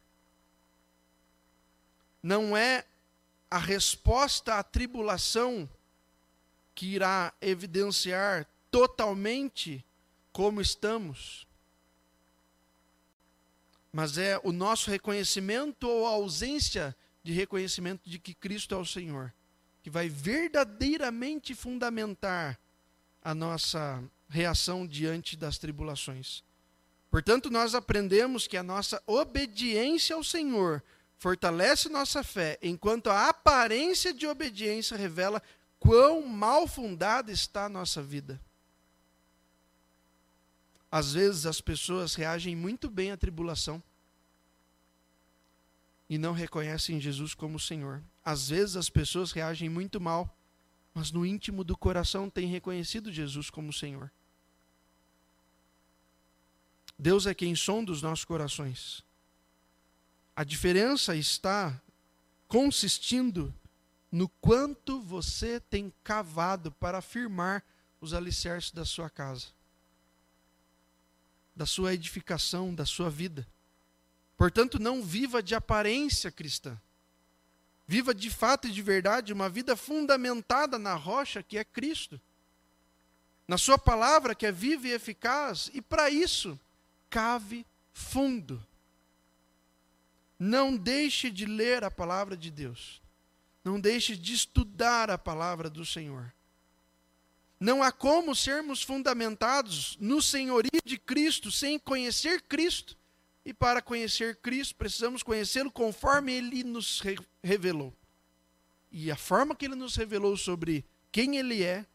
Não 2.22 2.56
é 2.56 2.86
a 3.50 3.58
resposta 3.58 4.56
à 4.56 4.64
tribulação 4.64 5.70
que 6.76 6.88
irá 6.88 7.34
evidenciar 7.42 8.48
totalmente 8.72 9.86
como 10.32 10.62
estamos, 10.62 11.48
mas 13.92 14.18
é 14.18 14.40
o 14.44 14.52
nosso 14.52 14.90
reconhecimento 14.90 15.88
ou 15.88 16.08
ausência 16.08 16.96
de 17.24 17.32
reconhecimento 17.32 18.10
de 18.10 18.20
que 18.20 18.34
Cristo 18.34 18.76
é 18.76 18.78
o 18.78 18.86
Senhor, 18.86 19.34
que 19.82 19.90
vai 19.90 20.10
verdadeiramente 20.10 21.56
fundamentar 21.56 22.60
a 23.22 23.34
nossa 23.34 24.04
reação 24.28 24.86
diante 24.86 25.38
das 25.38 25.58
tribulações. 25.58 26.44
Portanto, 27.10 27.50
nós 27.50 27.74
aprendemos 27.76 28.48
que 28.48 28.58
a 28.58 28.64
nossa 28.64 29.02
obediência 29.06 30.16
ao 30.16 30.24
Senhor 30.24 30.84
fortalece 31.18 31.88
nossa 31.88 32.24
fé, 32.24 32.58
enquanto 32.62 33.10
a 33.10 33.30
aparência 33.30 34.14
de 34.14 34.28
obediência 34.28 34.98
revela 34.98 35.42
quão 35.80 36.22
mal 36.28 36.68
fundada 36.68 37.32
está 37.32 37.66
a 37.66 37.70
nossa 37.70 38.02
vida. 38.02 38.42
Às 40.92 41.14
vezes 41.14 41.46
as 41.46 41.62
pessoas 41.62 42.16
reagem 42.16 42.56
muito 42.56 42.90
bem 42.90 43.12
à 43.12 43.18
tribulação. 43.18 43.82
E 46.10 46.18
não 46.18 46.34
reconhecem 46.34 47.00
Jesus 47.00 47.34
como 47.34 47.60
Senhor. 47.60 48.04
Às 48.24 48.50
vezes 48.50 48.76
as 48.76 48.90
pessoas 48.90 49.32
reagem 49.32 49.70
muito 49.70 50.00
mal, 50.00 50.38
mas 50.94 51.12
no 51.12 51.26
íntimo 51.26 51.64
do 51.64 51.78
coração 51.78 52.30
têm 52.30 52.48
reconhecido 52.48 53.12
Jesus 53.12 53.50
como 53.50 53.74
Senhor. 53.74 54.12
Deus 56.98 57.26
é 57.26 57.34
quem 57.34 57.56
sonda 57.56 57.92
os 57.92 58.02
nossos 58.02 58.24
corações. 58.24 59.04
A 60.36 60.44
diferença 60.44 61.16
está 61.16 61.82
consistindo 62.48 63.54
no 64.12 64.30
quanto 64.30 65.02
você 65.02 65.60
tem 65.60 65.92
cavado 66.04 66.72
para 66.72 67.00
afirmar 67.00 67.64
os 68.00 68.14
alicerces 68.14 68.72
da 68.72 68.86
sua 68.86 69.10
casa, 69.10 69.48
da 71.56 71.66
sua 71.66 71.94
edificação, 71.94 72.74
da 72.74 72.86
sua 72.86 73.10
vida. 73.10 73.48
Portanto, 74.38 74.80
não 74.80 75.04
viva 75.04 75.42
de 75.42 75.56
aparência 75.56 76.32
cristã. 76.32 76.80
Viva 77.86 78.14
de 78.14 78.30
fato 78.30 78.68
e 78.68 78.72
de 78.72 78.82
verdade 78.82 79.34
uma 79.34 79.50
vida 79.50 79.76
fundamentada 79.76 80.80
na 80.80 80.96
rocha 80.96 81.44
que 81.44 81.58
é 81.58 81.64
Cristo. 81.64 82.20
Na 83.48 83.58
Sua 83.58 83.78
palavra 83.78 84.34
que 84.34 84.46
é 84.46 84.52
viva 84.52 84.88
e 84.88 84.92
eficaz, 84.92 85.70
e 85.74 85.82
para 85.82 86.10
isso, 86.10 86.60
cave 87.10 87.66
fundo. 87.92 88.66
Não 90.40 90.76
deixe 90.76 91.30
de 91.30 91.46
ler 91.46 91.84
a 91.84 91.92
palavra 91.92 92.36
de 92.36 92.50
Deus. 92.50 93.02
Não 93.64 93.80
deixe 93.80 94.16
de 94.16 94.34
estudar 94.34 95.10
a 95.10 95.18
palavra 95.18 95.70
do 95.70 95.86
Senhor. 95.86 96.34
Não 97.60 97.82
há 97.82 97.92
como 97.94 98.36
sermos 98.36 98.82
fundamentados 98.82 99.96
no 100.02 100.22
senhorio 100.22 100.82
de 100.84 100.98
Cristo 100.98 101.50
sem 101.50 101.80
conhecer 101.80 102.42
Cristo. 102.42 102.98
E 103.46 103.54
para 103.54 103.82
conhecer 103.82 104.38
Cristo, 104.38 104.76
precisamos 104.76 105.22
conhecê-lo 105.22 105.72
conforme 105.72 106.32
ele 106.34 106.64
nos 106.64 107.02
revelou. 107.44 107.94
E 108.90 109.12
a 109.12 109.16
forma 109.16 109.56
que 109.56 109.66
ele 109.66 109.76
nos 109.76 109.96
revelou 109.96 110.38
sobre 110.38 110.86
quem 111.12 111.38
ele 111.38 111.64
é, 111.64 111.86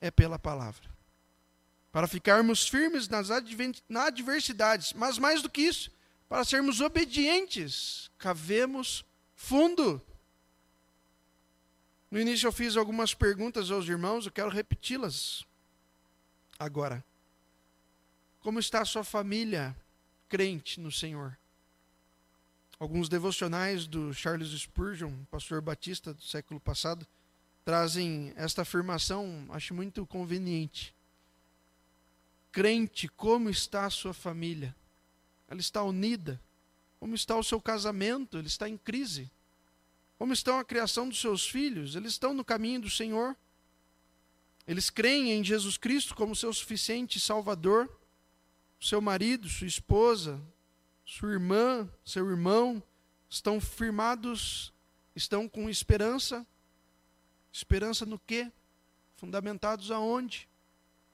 é 0.00 0.10
pela 0.10 0.38
palavra. 0.38 0.88
Para 1.92 2.08
ficarmos 2.08 2.66
firmes 2.66 3.08
nas 3.08 3.30
adversidades, 3.30 4.92
mas 4.94 5.18
mais 5.18 5.42
do 5.42 5.50
que 5.50 5.62
isso, 5.62 5.90
para 6.28 6.44
sermos 6.44 6.80
obedientes, 6.80 8.10
cavemos 8.18 9.04
fundo. 9.34 10.02
No 12.10 12.18
início 12.18 12.46
eu 12.46 12.52
fiz 12.52 12.76
algumas 12.76 13.12
perguntas 13.12 13.70
aos 13.70 13.86
irmãos, 13.86 14.24
eu 14.24 14.32
quero 14.32 14.48
repeti-las 14.48 15.44
agora. 16.58 17.04
Como 18.40 18.58
está 18.58 18.80
a 18.80 18.84
sua 18.84 19.04
família 19.04 19.76
crente 20.28 20.80
no 20.80 20.90
Senhor? 20.90 21.36
Alguns 22.78 23.08
devocionais 23.08 23.86
do 23.86 24.12
Charles 24.12 24.50
Spurgeon, 24.50 25.12
pastor 25.30 25.60
batista 25.60 26.12
do 26.12 26.22
século 26.22 26.58
passado, 26.58 27.06
trazem 27.64 28.32
esta 28.36 28.62
afirmação, 28.62 29.46
acho 29.50 29.72
muito 29.72 30.04
conveniente. 30.04 30.94
Crente, 32.52 33.08
como 33.08 33.48
está 33.48 33.86
a 33.86 33.90
sua 33.90 34.12
família? 34.12 34.74
Ela 35.48 35.60
está 35.60 35.82
unida? 35.82 36.40
Como 37.00 37.14
está 37.14 37.36
o 37.36 37.44
seu 37.44 37.60
casamento? 37.60 38.38
Ele 38.38 38.46
está 38.46 38.68
em 38.68 38.76
crise? 38.76 39.30
Como 40.18 40.32
estão 40.32 40.58
a 40.58 40.64
criação 40.64 41.08
dos 41.08 41.20
seus 41.20 41.46
filhos? 41.46 41.96
Eles 41.96 42.12
estão 42.12 42.32
no 42.32 42.44
caminho 42.44 42.82
do 42.82 42.90
Senhor. 42.90 43.36
Eles 44.66 44.88
creem 44.88 45.32
em 45.32 45.44
Jesus 45.44 45.76
Cristo 45.76 46.14
como 46.14 46.34
seu 46.36 46.52
suficiente 46.52 47.20
Salvador. 47.20 47.90
Seu 48.84 49.00
marido, 49.00 49.48
sua 49.48 49.66
esposa, 49.66 50.38
sua 51.06 51.32
irmã, 51.32 51.90
seu 52.04 52.28
irmão 52.28 52.82
estão 53.30 53.58
firmados, 53.58 54.74
estão 55.16 55.48
com 55.48 55.70
esperança. 55.70 56.46
Esperança 57.50 58.04
no 58.04 58.18
quê? 58.18 58.52
Fundamentados 59.16 59.90
aonde? 59.90 60.46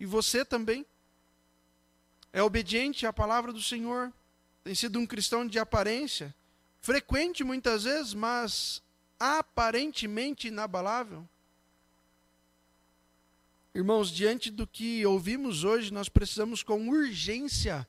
E 0.00 0.04
você 0.04 0.44
também? 0.44 0.85
É 2.33 2.42
obediente 2.42 3.06
à 3.06 3.12
palavra 3.12 3.52
do 3.52 3.62
Senhor? 3.62 4.12
Tem 4.64 4.74
sido 4.74 4.98
um 4.98 5.06
cristão 5.06 5.46
de 5.46 5.61
aparência? 5.61 6.35
Frequente 6.80 7.44
muitas 7.44 7.85
vezes, 7.85 8.14
mas 8.14 8.83
aparentemente 9.16 10.48
inabalável? 10.48 11.24
Irmãos, 13.72 14.11
diante 14.11 14.50
do 14.50 14.66
que 14.66 15.06
ouvimos 15.06 15.62
hoje, 15.62 15.92
nós 15.92 16.09
precisamos 16.09 16.62
com 16.62 16.88
urgência 16.88 17.87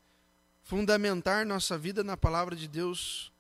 fundamentar 0.62 1.44
nossa 1.44 1.76
vida 1.76 2.04
na 2.04 2.16
palavra 2.16 2.56
de 2.56 2.68
Deus. 2.68 3.32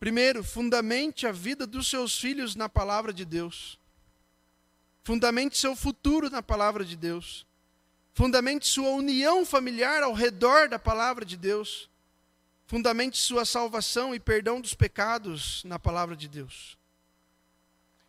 Primeiro, 0.00 0.42
fundamente 0.42 1.26
a 1.26 1.32
vida 1.32 1.66
dos 1.66 1.88
seus 1.88 2.18
filhos 2.18 2.56
na 2.56 2.70
palavra 2.70 3.12
de 3.12 3.24
Deus. 3.24 3.78
Fundamente 5.04 5.58
seu 5.58 5.76
futuro 5.76 6.30
na 6.30 6.42
palavra 6.42 6.84
de 6.84 6.96
Deus. 6.96 7.46
Fundamente 8.14 8.66
sua 8.66 8.90
união 8.90 9.44
familiar 9.44 10.02
ao 10.02 10.14
redor 10.14 10.68
da 10.68 10.78
palavra 10.78 11.24
de 11.24 11.36
Deus. 11.36 11.90
Fundamente 12.66 13.18
sua 13.18 13.44
salvação 13.44 14.14
e 14.14 14.18
perdão 14.18 14.58
dos 14.58 14.72
pecados 14.72 15.62
na 15.64 15.78
palavra 15.78 16.16
de 16.16 16.28
Deus. 16.28 16.78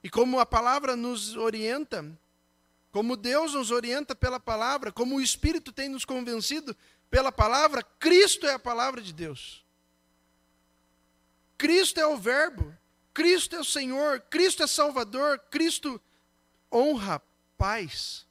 E 0.02 0.10
como 0.10 0.40
a 0.40 0.46
palavra 0.46 0.96
nos 0.96 1.36
orienta, 1.36 2.06
como 2.94 3.18
Deus 3.18 3.56
nos 3.56 3.72
orienta 3.72 4.14
pela 4.14 4.40
palavra, 4.40 4.92
como 4.92 5.16
o 5.16 5.22
Espírito 5.22 5.72
tem 5.72 5.90
nos 5.90 6.06
convencido 6.06 6.78
pela 7.10 7.32
palavra, 7.32 7.82
Cristo 7.82 8.46
é 8.46 8.54
a 8.54 8.60
palavra 8.60 9.02
de 9.02 9.12
Deus. 9.12 9.66
Cristo 11.58 12.00
é 12.00 12.06
o 12.06 12.16
Verbo, 12.16 12.72
Cristo 13.12 13.56
é 13.56 13.60
o 13.60 13.66
Senhor, 13.66 14.20
Cristo 14.30 14.62
é 14.62 14.68
Salvador, 14.68 15.40
Cristo 15.50 16.00
honra 16.72 17.20
pais, 17.58 18.28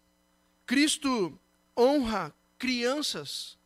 Cristo 0.65 1.37
honra 1.77 2.33
crianças. 2.57 3.59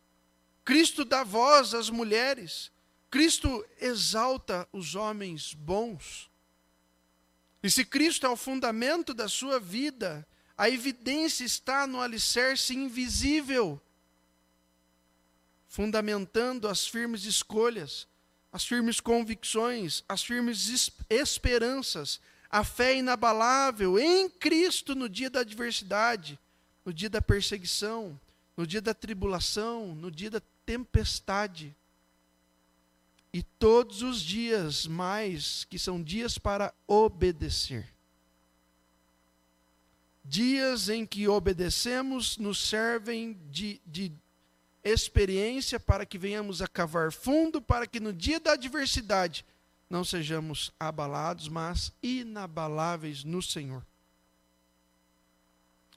Cristo 0.65 1.05
dá 1.05 1.23
voz 1.23 1.75
às 1.75 1.91
mulheres. 1.91 2.71
Cristo 3.11 3.63
exalta 3.79 4.67
os 4.73 4.95
homens 4.95 5.53
bons. 5.53 6.27
E 7.61 7.69
se 7.69 7.85
Cristo 7.85 8.25
é 8.25 8.29
o 8.29 8.35
fundamento 8.35 9.13
da 9.13 9.29
sua 9.29 9.59
vida, 9.59 10.27
a 10.57 10.69
evidência 10.69 11.45
está 11.45 11.85
no 11.85 12.01
alicerce 12.01 12.73
invisível, 12.73 13.79
fundamentando 15.67 16.67
as 16.67 16.87
firmes 16.87 17.25
escolhas, 17.25 18.07
as 18.51 18.65
firmes 18.65 18.99
convicções, 18.99 20.03
as 20.09 20.23
firmes 20.23 20.91
esperanças, 21.09 22.19
a 22.49 22.63
fé 22.63 22.95
inabalável 22.95 23.99
em 23.99 24.27
Cristo 24.27 24.95
no 24.95 25.07
dia 25.07 25.29
da 25.29 25.41
adversidade, 25.41 26.39
no 26.83 26.91
dia 26.91 27.09
da 27.09 27.21
perseguição, 27.21 28.19
no 28.55 28.65
dia 28.65 28.81
da 28.81 28.95
tribulação, 28.95 29.93
no 29.93 30.09
dia 30.09 30.31
da 30.31 30.41
tempestade. 30.65 31.75
E 33.31 33.43
todos 33.43 34.01
os 34.01 34.21
dias 34.21 34.87
mais, 34.87 35.65
que 35.65 35.77
são 35.77 36.01
dias 36.01 36.39
para 36.39 36.73
obedecer. 36.87 37.96
Dias 40.29 40.89
em 40.89 41.05
que 41.05 41.25
obedecemos 41.25 42.37
nos 42.37 42.59
servem 42.59 43.39
de, 43.49 43.79
de 43.85 44.11
experiência 44.83 45.79
para 45.79 46.05
que 46.05 46.17
venhamos 46.17 46.61
a 46.61 46.67
cavar 46.67 47.13
fundo, 47.13 47.61
para 47.61 47.87
que 47.87 47.97
no 47.97 48.11
dia 48.11 48.37
da 48.37 48.51
adversidade 48.51 49.45
não 49.89 50.03
sejamos 50.03 50.73
abalados, 50.77 51.47
mas 51.47 51.93
inabaláveis 52.03 53.23
no 53.23 53.41
Senhor. 53.41 53.85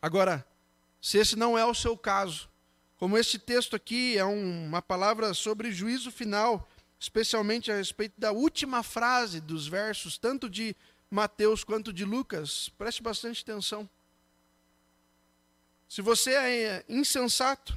Agora, 0.01 0.47
se 1.03 1.19
esse 1.19 1.35
não 1.35 1.59
é 1.59 1.65
o 1.65 1.75
seu 1.75 1.97
caso, 1.97 2.49
como 2.99 3.19
este 3.19 3.37
texto 3.37 3.75
aqui 3.75 4.17
é 4.17 4.25
um, 4.25 4.67
uma 4.67 4.81
palavra 4.81 5.35
sobre 5.35 5.73
juízo 5.73 6.13
final, 6.13 6.69
especialmente 7.01 7.73
a 7.73 7.77
respeito 7.77 8.15
da 8.17 8.31
última 8.31 8.85
frase 8.85 9.41
dos 9.41 9.67
versos, 9.67 10.17
tanto 10.19 10.49
de 10.49 10.77
Mateus 11.11 11.65
quanto 11.65 11.93
de 11.93 12.05
Lucas, 12.05 12.69
preste 12.79 13.03
bastante 13.03 13.43
atenção. 13.43 13.91
Se 15.91 16.01
você 16.01 16.33
é 16.33 16.85
insensato, 16.89 17.75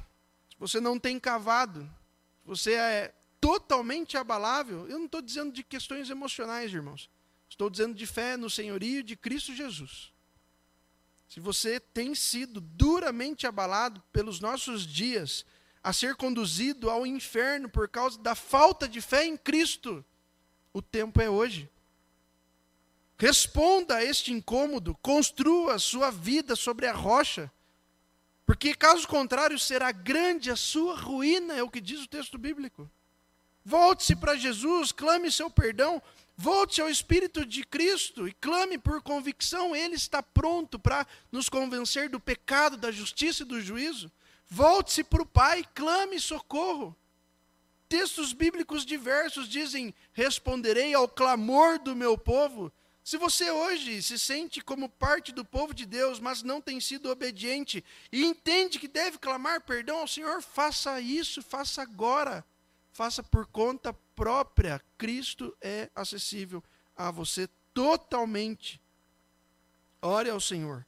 se 0.48 0.56
você 0.58 0.80
não 0.80 0.98
tem 0.98 1.20
cavado, 1.20 1.82
se 1.82 2.46
você 2.46 2.72
é 2.72 3.14
totalmente 3.38 4.16
abalável, 4.16 4.88
eu 4.88 4.96
não 4.96 5.04
estou 5.04 5.20
dizendo 5.20 5.52
de 5.52 5.62
questões 5.62 6.08
emocionais, 6.08 6.72
irmãos. 6.72 7.10
Estou 7.46 7.68
dizendo 7.68 7.94
de 7.94 8.06
fé 8.06 8.38
no 8.38 8.48
senhorio 8.48 9.02
de 9.02 9.14
Cristo 9.14 9.54
Jesus 9.54 10.14
se 11.34 11.40
você 11.40 11.80
tem 11.80 12.14
sido 12.14 12.60
duramente 12.60 13.44
abalado 13.44 14.00
pelos 14.12 14.38
nossos 14.38 14.86
dias, 14.86 15.44
a 15.82 15.92
ser 15.92 16.14
conduzido 16.14 16.88
ao 16.88 17.04
inferno 17.04 17.68
por 17.68 17.88
causa 17.88 18.16
da 18.20 18.36
falta 18.36 18.88
de 18.88 19.00
fé 19.00 19.26
em 19.26 19.36
Cristo, 19.36 20.04
o 20.72 20.80
tempo 20.80 21.20
é 21.20 21.28
hoje. 21.28 21.68
Responda 23.18 23.96
a 23.96 24.04
este 24.04 24.32
incômodo, 24.32 24.96
construa 25.02 25.76
sua 25.80 26.08
vida 26.08 26.54
sobre 26.54 26.86
a 26.86 26.92
rocha, 26.92 27.50
porque 28.46 28.74
caso 28.74 29.08
contrário 29.08 29.58
será 29.58 29.90
grande 29.90 30.50
a 30.50 30.56
sua 30.56 30.96
ruína, 30.96 31.54
é 31.54 31.62
o 31.62 31.70
que 31.70 31.80
diz 31.80 32.02
o 32.02 32.08
texto 32.08 32.36
bíblico. 32.36 32.90
Volte-se 33.64 34.14
para 34.14 34.36
Jesus, 34.36 34.92
clame 34.92 35.32
seu 35.32 35.48
perdão, 35.48 36.02
volte 36.36 36.82
ao 36.82 36.90
Espírito 36.90 37.46
de 37.46 37.64
Cristo 37.64 38.28
e 38.28 38.32
clame 38.34 38.76
por 38.76 39.00
convicção. 39.02 39.74
Ele 39.74 39.94
está 39.94 40.22
pronto 40.22 40.78
para 40.78 41.06
nos 41.32 41.48
convencer 41.48 42.10
do 42.10 42.20
pecado, 42.20 42.76
da 42.76 42.90
justiça 42.90 43.42
e 43.42 43.46
do 43.46 43.62
juízo. 43.62 44.12
Volte-se 44.46 45.02
para 45.02 45.22
o 45.22 45.26
Pai, 45.26 45.64
clame 45.74 46.20
socorro. 46.20 46.94
Textos 47.88 48.34
bíblicos 48.34 48.84
diversos 48.84 49.48
dizem: 49.48 49.94
Responderei 50.12 50.92
ao 50.92 51.08
clamor 51.08 51.78
do 51.78 51.96
meu 51.96 52.18
povo. 52.18 52.70
Se 53.04 53.18
você 53.18 53.50
hoje 53.50 54.02
se 54.02 54.18
sente 54.18 54.62
como 54.62 54.88
parte 54.88 55.30
do 55.30 55.44
povo 55.44 55.74
de 55.74 55.84
Deus, 55.84 56.18
mas 56.18 56.42
não 56.42 56.58
tem 56.58 56.80
sido 56.80 57.10
obediente 57.10 57.84
e 58.10 58.24
entende 58.24 58.78
que 58.78 58.88
deve 58.88 59.18
clamar 59.18 59.60
perdão 59.60 59.98
ao 59.98 60.08
Senhor, 60.08 60.40
faça 60.40 60.98
isso, 61.02 61.42
faça 61.42 61.82
agora. 61.82 62.42
Faça 62.92 63.22
por 63.22 63.44
conta 63.46 63.92
própria. 64.16 64.80
Cristo 64.96 65.54
é 65.60 65.90
acessível 65.94 66.64
a 66.96 67.10
você 67.10 67.46
totalmente. 67.74 68.80
Ore 70.00 70.30
ao 70.30 70.40
Senhor, 70.40 70.86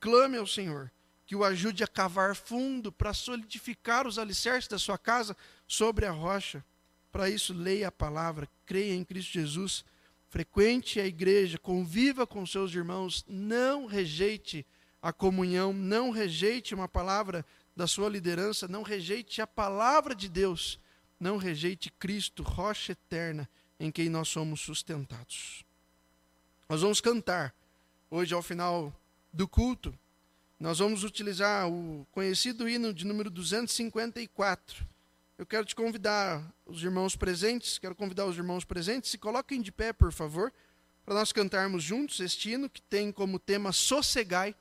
clame 0.00 0.38
ao 0.38 0.46
Senhor, 0.46 0.90
que 1.26 1.36
o 1.36 1.44
ajude 1.44 1.84
a 1.84 1.88
cavar 1.88 2.34
fundo 2.34 2.90
para 2.90 3.12
solidificar 3.12 4.06
os 4.06 4.18
alicerces 4.18 4.68
da 4.68 4.78
sua 4.78 4.96
casa 4.96 5.36
sobre 5.66 6.06
a 6.06 6.12
rocha. 6.12 6.64
Para 7.12 7.28
isso, 7.28 7.52
leia 7.52 7.88
a 7.88 7.92
palavra, 7.92 8.48
creia 8.64 8.94
em 8.94 9.04
Cristo 9.04 9.32
Jesus 9.32 9.84
frequente 10.28 11.00
a 11.00 11.06
igreja, 11.06 11.58
conviva 11.58 12.26
com 12.26 12.44
seus 12.44 12.74
irmãos, 12.74 13.24
não 13.28 13.86
rejeite 13.86 14.66
a 15.00 15.12
comunhão, 15.12 15.72
não 15.72 16.10
rejeite 16.10 16.74
uma 16.74 16.88
palavra 16.88 17.44
da 17.74 17.86
sua 17.86 18.08
liderança, 18.08 18.68
não 18.68 18.82
rejeite 18.82 19.40
a 19.40 19.46
palavra 19.46 20.14
de 20.14 20.28
Deus, 20.28 20.78
não 21.18 21.36
rejeite 21.36 21.90
Cristo, 21.90 22.42
rocha 22.42 22.92
eterna 22.92 23.48
em 23.78 23.90
quem 23.90 24.08
nós 24.08 24.28
somos 24.28 24.60
sustentados. 24.60 25.64
Nós 26.68 26.82
vamos 26.82 27.00
cantar 27.00 27.54
hoje 28.10 28.34
ao 28.34 28.42
final 28.42 28.92
do 29.32 29.48
culto. 29.48 29.96
Nós 30.58 30.80
vamos 30.80 31.04
utilizar 31.04 31.68
o 31.70 32.06
conhecido 32.10 32.68
hino 32.68 32.92
de 32.92 33.06
número 33.06 33.30
254 33.30 34.97
eu 35.38 35.46
quero 35.46 35.64
te 35.64 35.74
convidar, 35.76 36.52
os 36.66 36.82
irmãos 36.82 37.14
presentes, 37.14 37.78
quero 37.78 37.94
convidar 37.94 38.26
os 38.26 38.36
irmãos 38.36 38.64
presentes, 38.64 39.08
se 39.08 39.16
coloquem 39.16 39.62
de 39.62 39.70
pé, 39.70 39.92
por 39.92 40.12
favor, 40.12 40.52
para 41.04 41.14
nós 41.14 41.32
cantarmos 41.32 41.84
juntos 41.84 42.18
este 42.18 42.50
hino 42.50 42.68
que 42.68 42.82
tem 42.82 43.12
como 43.12 43.38
tema 43.38 43.70
Sossegai. 43.70 44.52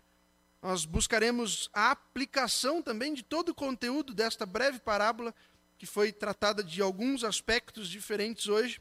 Nós 0.61 0.85
buscaremos 0.85 1.67
a 1.73 1.89
aplicação 1.89 2.79
também 2.79 3.15
de 3.15 3.23
todo 3.23 3.49
o 3.49 3.55
conteúdo 3.55 4.13
desta 4.13 4.45
breve 4.45 4.79
parábola, 4.79 5.33
que 5.79 5.87
foi 5.87 6.11
tratada 6.11 6.63
de 6.63 6.79
alguns 6.79 7.23
aspectos 7.23 7.89
diferentes 7.89 8.47
hoje, 8.47 8.79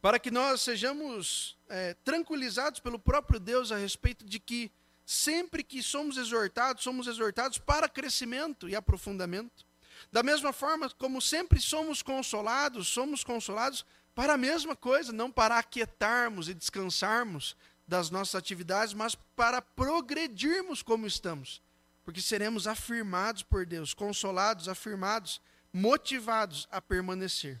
para 0.00 0.18
que 0.18 0.32
nós 0.32 0.62
sejamos 0.62 1.56
é, 1.68 1.94
tranquilizados 2.02 2.80
pelo 2.80 2.98
próprio 2.98 3.38
Deus 3.38 3.70
a 3.70 3.76
respeito 3.76 4.24
de 4.24 4.40
que 4.40 4.68
sempre 5.06 5.62
que 5.62 5.80
somos 5.80 6.16
exortados, 6.16 6.82
somos 6.82 7.06
exortados 7.06 7.58
para 7.58 7.88
crescimento 7.88 8.68
e 8.68 8.74
aprofundamento. 8.74 9.64
Da 10.10 10.22
mesma 10.22 10.52
forma 10.52 10.90
como 10.90 11.20
sempre 11.20 11.60
somos 11.60 12.02
consolados, 12.02 12.88
somos 12.88 13.22
consolados 13.22 13.84
para 14.14 14.34
a 14.34 14.38
mesma 14.38 14.76
coisa, 14.76 15.12
não 15.12 15.30
para 15.30 15.58
aquietarmos 15.58 16.48
e 16.48 16.54
descansarmos 16.54 17.56
das 17.86 18.10
nossas 18.10 18.34
atividades, 18.34 18.94
mas 18.94 19.14
para 19.36 19.60
progredirmos 19.60 20.82
como 20.82 21.06
estamos. 21.06 21.62
Porque 22.04 22.20
seremos 22.20 22.66
afirmados 22.66 23.42
por 23.42 23.64
Deus, 23.64 23.94
consolados, 23.94 24.68
afirmados, 24.68 25.40
motivados 25.72 26.66
a 26.70 26.80
permanecer. 26.80 27.60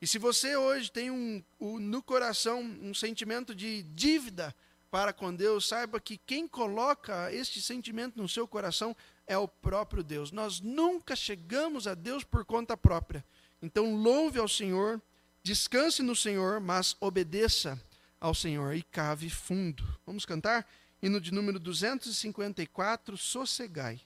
E 0.00 0.06
se 0.06 0.18
você 0.18 0.56
hoje 0.56 0.90
tem 0.90 1.10
um, 1.10 1.42
um, 1.60 1.78
no 1.78 2.02
coração 2.02 2.60
um 2.60 2.92
sentimento 2.92 3.54
de 3.54 3.84
dívida 3.84 4.54
para 4.92 5.10
com 5.10 5.34
Deus, 5.34 5.66
saiba 5.66 5.98
que 5.98 6.18
quem 6.18 6.46
coloca 6.46 7.32
este 7.32 7.62
sentimento 7.62 8.20
no 8.20 8.28
seu 8.28 8.46
coração 8.46 8.94
é 9.26 9.38
o 9.38 9.48
próprio 9.48 10.04
Deus. 10.04 10.30
Nós 10.30 10.60
nunca 10.60 11.16
chegamos 11.16 11.86
a 11.86 11.94
Deus 11.94 12.24
por 12.24 12.44
conta 12.44 12.76
própria. 12.76 13.24
Então, 13.62 13.96
louve 13.96 14.38
ao 14.38 14.46
Senhor, 14.46 15.00
descanse 15.42 16.02
no 16.02 16.14
Senhor, 16.14 16.60
mas 16.60 16.94
obedeça 17.00 17.80
ao 18.20 18.34
Senhor 18.34 18.74
e 18.74 18.82
cave 18.82 19.30
fundo. 19.30 19.82
Vamos 20.04 20.26
cantar? 20.26 20.68
Hino 21.02 21.22
de 21.22 21.32
número 21.32 21.58
254, 21.58 23.16
Sossegai. 23.16 23.98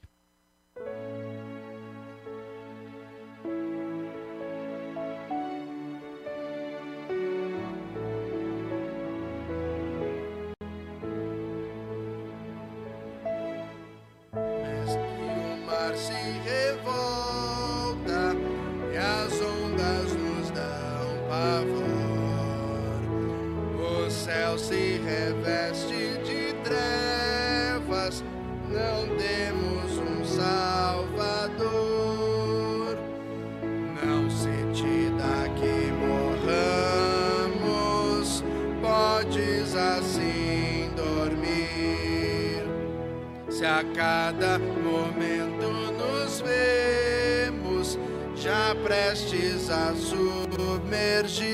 Cada 43.84 44.58
momento 44.58 45.92
nos 45.92 46.40
vemos 46.40 47.98
já 48.34 48.74
prestes 48.82 49.70
a 49.70 49.94
submergir. 49.94 51.46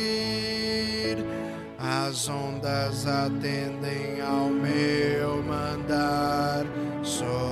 As 1.78 2.28
ondas 2.28 3.06
atendem 3.06 4.20
ao 4.20 4.48
meu 4.48 5.42
mandar, 5.42 6.64
sossegai. 7.02 7.42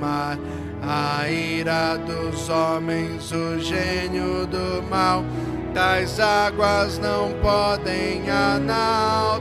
mar, 0.00 0.38
a 0.82 1.28
ira 1.30 1.96
dos 1.98 2.48
homens, 2.48 3.32
o 3.32 3.58
gênio 3.58 4.46
do 4.46 4.82
mal 4.90 5.24
Tais 5.74 6.20
águas 6.20 6.98
não 6.98 7.32
podem 7.40 8.30
a 8.30 8.60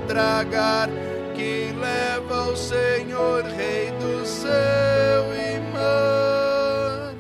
tragar, 0.08 0.88
que 1.36 1.76
leva 1.78 2.44
o 2.50 2.56
Senhor, 2.56 3.44
Rei 3.44 3.91
do 4.00 4.26
céu 4.26 5.26
e 5.36 5.60
mar, 5.74 7.13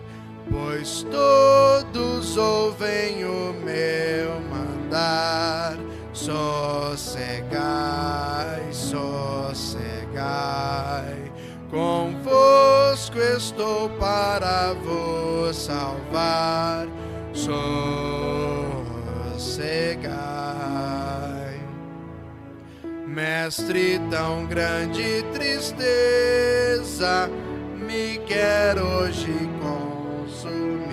pois 0.49 1.03
todos 1.03 2.37
ouvem 2.37 3.25
o 3.25 3.53
meu 3.65 4.39
mandar. 4.49 5.77
Sossegai, 6.13 7.51
sossegai, 8.71 10.21
convosco 11.69 13.17
estou 13.19 13.89
para 13.89 14.73
vos 14.83 15.57
salvar. 15.57 16.87
Sossegai 17.33 18.10
sossegai. 19.51 20.11
Mestre, 23.05 23.99
tão 24.09 24.45
grande 24.45 25.23
tristeza 25.33 27.29
me 27.75 28.17
quer 28.19 28.77
hoje 28.79 29.49
consumir. 29.59 30.87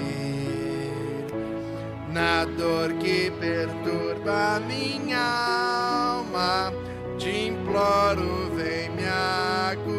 Na 2.12 2.44
dor 2.44 2.94
que 2.94 3.30
perturba 3.38 4.60
minha 4.66 6.18
alma, 6.18 6.72
te 7.16 7.46
imploro, 7.48 8.50
vem 8.56 8.90
me 8.90 9.04
acudir. 9.06 9.97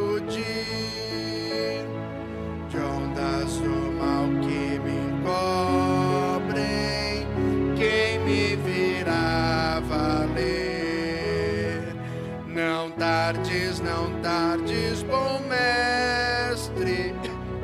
Tardes, 13.20 13.82
não 13.82 14.10
tardes, 14.22 15.04
bom 15.04 15.42
mestre, 15.50 17.14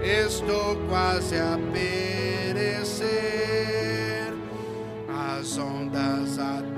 estou 0.03 0.75
quase 0.89 1.37
a 1.37 1.57
perecer. 1.71 3.05
As 5.07 5.57
ondas 5.57 6.37
atendem 6.37 6.74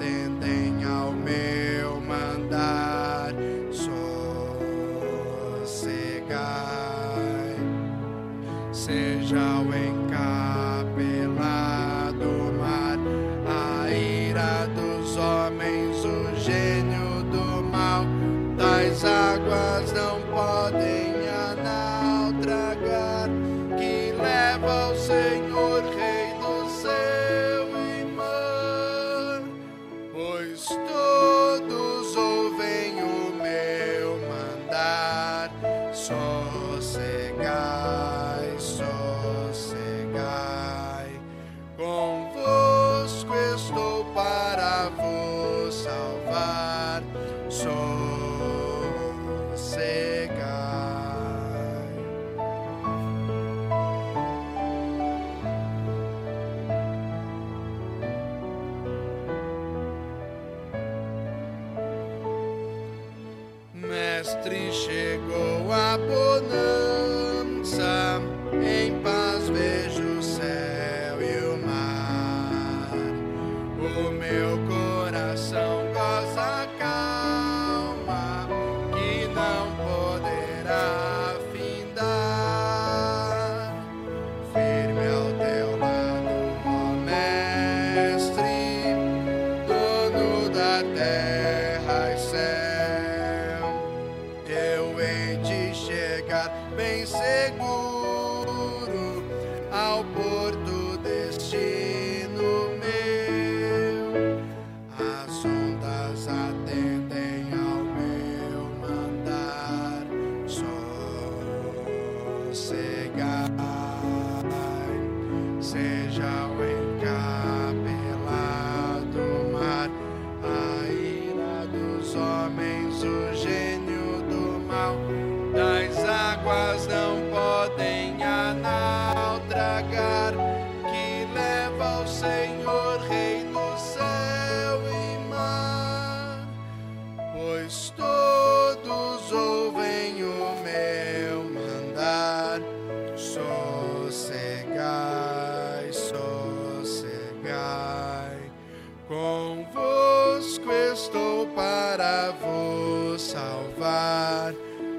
para 151.78 152.32
vos 152.32 153.22
salvar. 153.22 154.56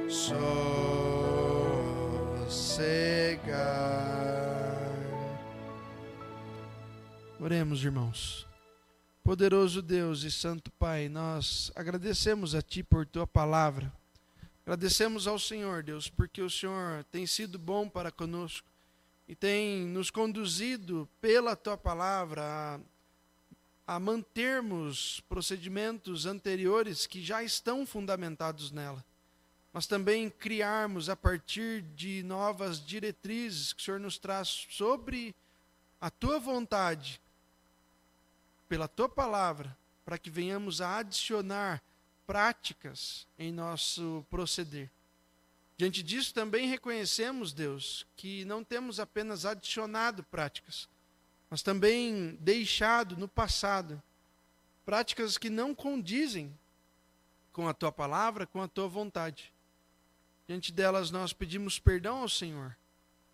Sossegai. 0.09 0.49
Oremos, 7.41 7.85
irmãos. 7.85 8.47
Poderoso 9.25 9.83
Deus 9.83 10.23
e 10.23 10.31
Santo 10.31 10.71
Pai, 10.71 11.09
nós 11.09 11.73
agradecemos 11.75 12.55
a 12.55 12.63
Ti 12.63 12.85
por 12.85 13.05
Tua 13.05 13.27
palavra. 13.27 13.93
Agradecemos 14.65 15.27
ao 15.27 15.39
Senhor, 15.39 15.83
Deus, 15.83 16.09
porque 16.09 16.41
o 16.41 16.49
Senhor 16.49 17.05
tem 17.11 17.27
sido 17.27 17.59
bom 17.59 17.89
para 17.89 18.13
conosco 18.13 18.67
e 19.27 19.35
tem 19.35 19.85
nos 19.85 20.11
conduzido 20.11 21.09
pela 21.21 21.57
Tua 21.57 21.77
palavra 21.77 22.43
a, 22.43 22.81
a 23.89 23.99
mantermos 23.99 25.21
procedimentos 25.31 26.27
anteriores 26.27 27.07
que 27.07 27.25
já 27.25 27.43
estão 27.43 27.87
fundamentados 27.87 28.71
nela, 28.71 29.03
mas 29.73 29.87
também 29.87 30.29
criarmos 30.29 31.09
a 31.09 31.17
partir 31.17 31.81
de 31.97 32.23
novas 32.23 32.85
diretrizes 32.85 33.73
que 33.73 33.81
o 33.81 33.85
Senhor 33.87 33.99
nos 33.99 34.19
traz 34.19 34.67
sobre 34.69 35.35
a 35.99 36.11
Tua 36.11 36.39
vontade 36.39 37.19
pela 38.69 38.87
tua 38.87 39.09
palavra, 39.09 39.75
para 40.05 40.19
que 40.19 40.29
venhamos 40.29 40.83
a 40.83 40.99
adicionar 40.99 41.83
práticas 42.27 43.27
em 43.39 43.51
nosso 43.51 44.23
proceder. 44.29 44.91
Diante 45.79 46.03
disso, 46.03 46.35
também 46.35 46.69
reconhecemos, 46.69 47.55
Deus, 47.55 48.07
que 48.17 48.45
não 48.45 48.63
temos 48.63 49.01
apenas 49.01 49.47
adicionado 49.47 50.23
práticas, 50.25 50.87
mas 51.51 51.63
também 51.63 52.37
deixado 52.41 53.17
no 53.17 53.29
passado 53.29 54.03
práticas 54.85 55.37
que 55.37 55.51
não 55.51 55.75
condizem 55.75 56.57
com 57.53 57.69
a 57.69 57.75
tua 57.75 57.93
palavra, 57.93 58.47
com 58.47 58.63
a 58.63 58.69
tua 58.69 58.89
vontade. 58.89 59.53
Diante 60.47 60.73
delas, 60.73 61.11
nós 61.11 61.33
pedimos 61.33 61.79
perdão 61.79 62.23
ao 62.23 62.29
Senhor. 62.29 62.77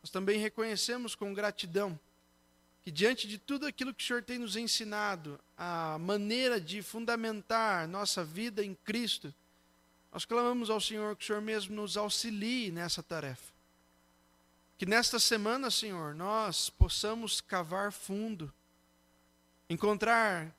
Nós 0.02 0.10
também 0.10 0.38
reconhecemos 0.38 1.14
com 1.14 1.32
gratidão 1.32 1.98
que 2.84 2.90
diante 2.90 3.26
de 3.26 3.38
tudo 3.38 3.66
aquilo 3.66 3.94
que 3.94 4.04
o 4.04 4.06
Senhor 4.06 4.22
tem 4.22 4.38
nos 4.38 4.56
ensinado, 4.56 5.40
a 5.56 5.96
maneira 5.98 6.60
de 6.60 6.82
fundamentar 6.82 7.88
nossa 7.88 8.22
vida 8.22 8.62
em 8.62 8.74
Cristo, 8.74 9.32
nós 10.12 10.26
clamamos 10.26 10.68
ao 10.68 10.78
Senhor 10.78 11.16
que 11.16 11.24
o 11.24 11.26
Senhor 11.26 11.40
mesmo 11.40 11.74
nos 11.74 11.96
auxilie 11.96 12.70
nessa 12.70 13.02
tarefa. 13.02 13.53
Que 14.84 14.90
nesta 14.90 15.18
semana, 15.18 15.70
Senhor, 15.70 16.14
nós 16.14 16.68
possamos 16.68 17.40
cavar 17.40 17.90
fundo, 17.90 18.52
encontrar 19.66 20.54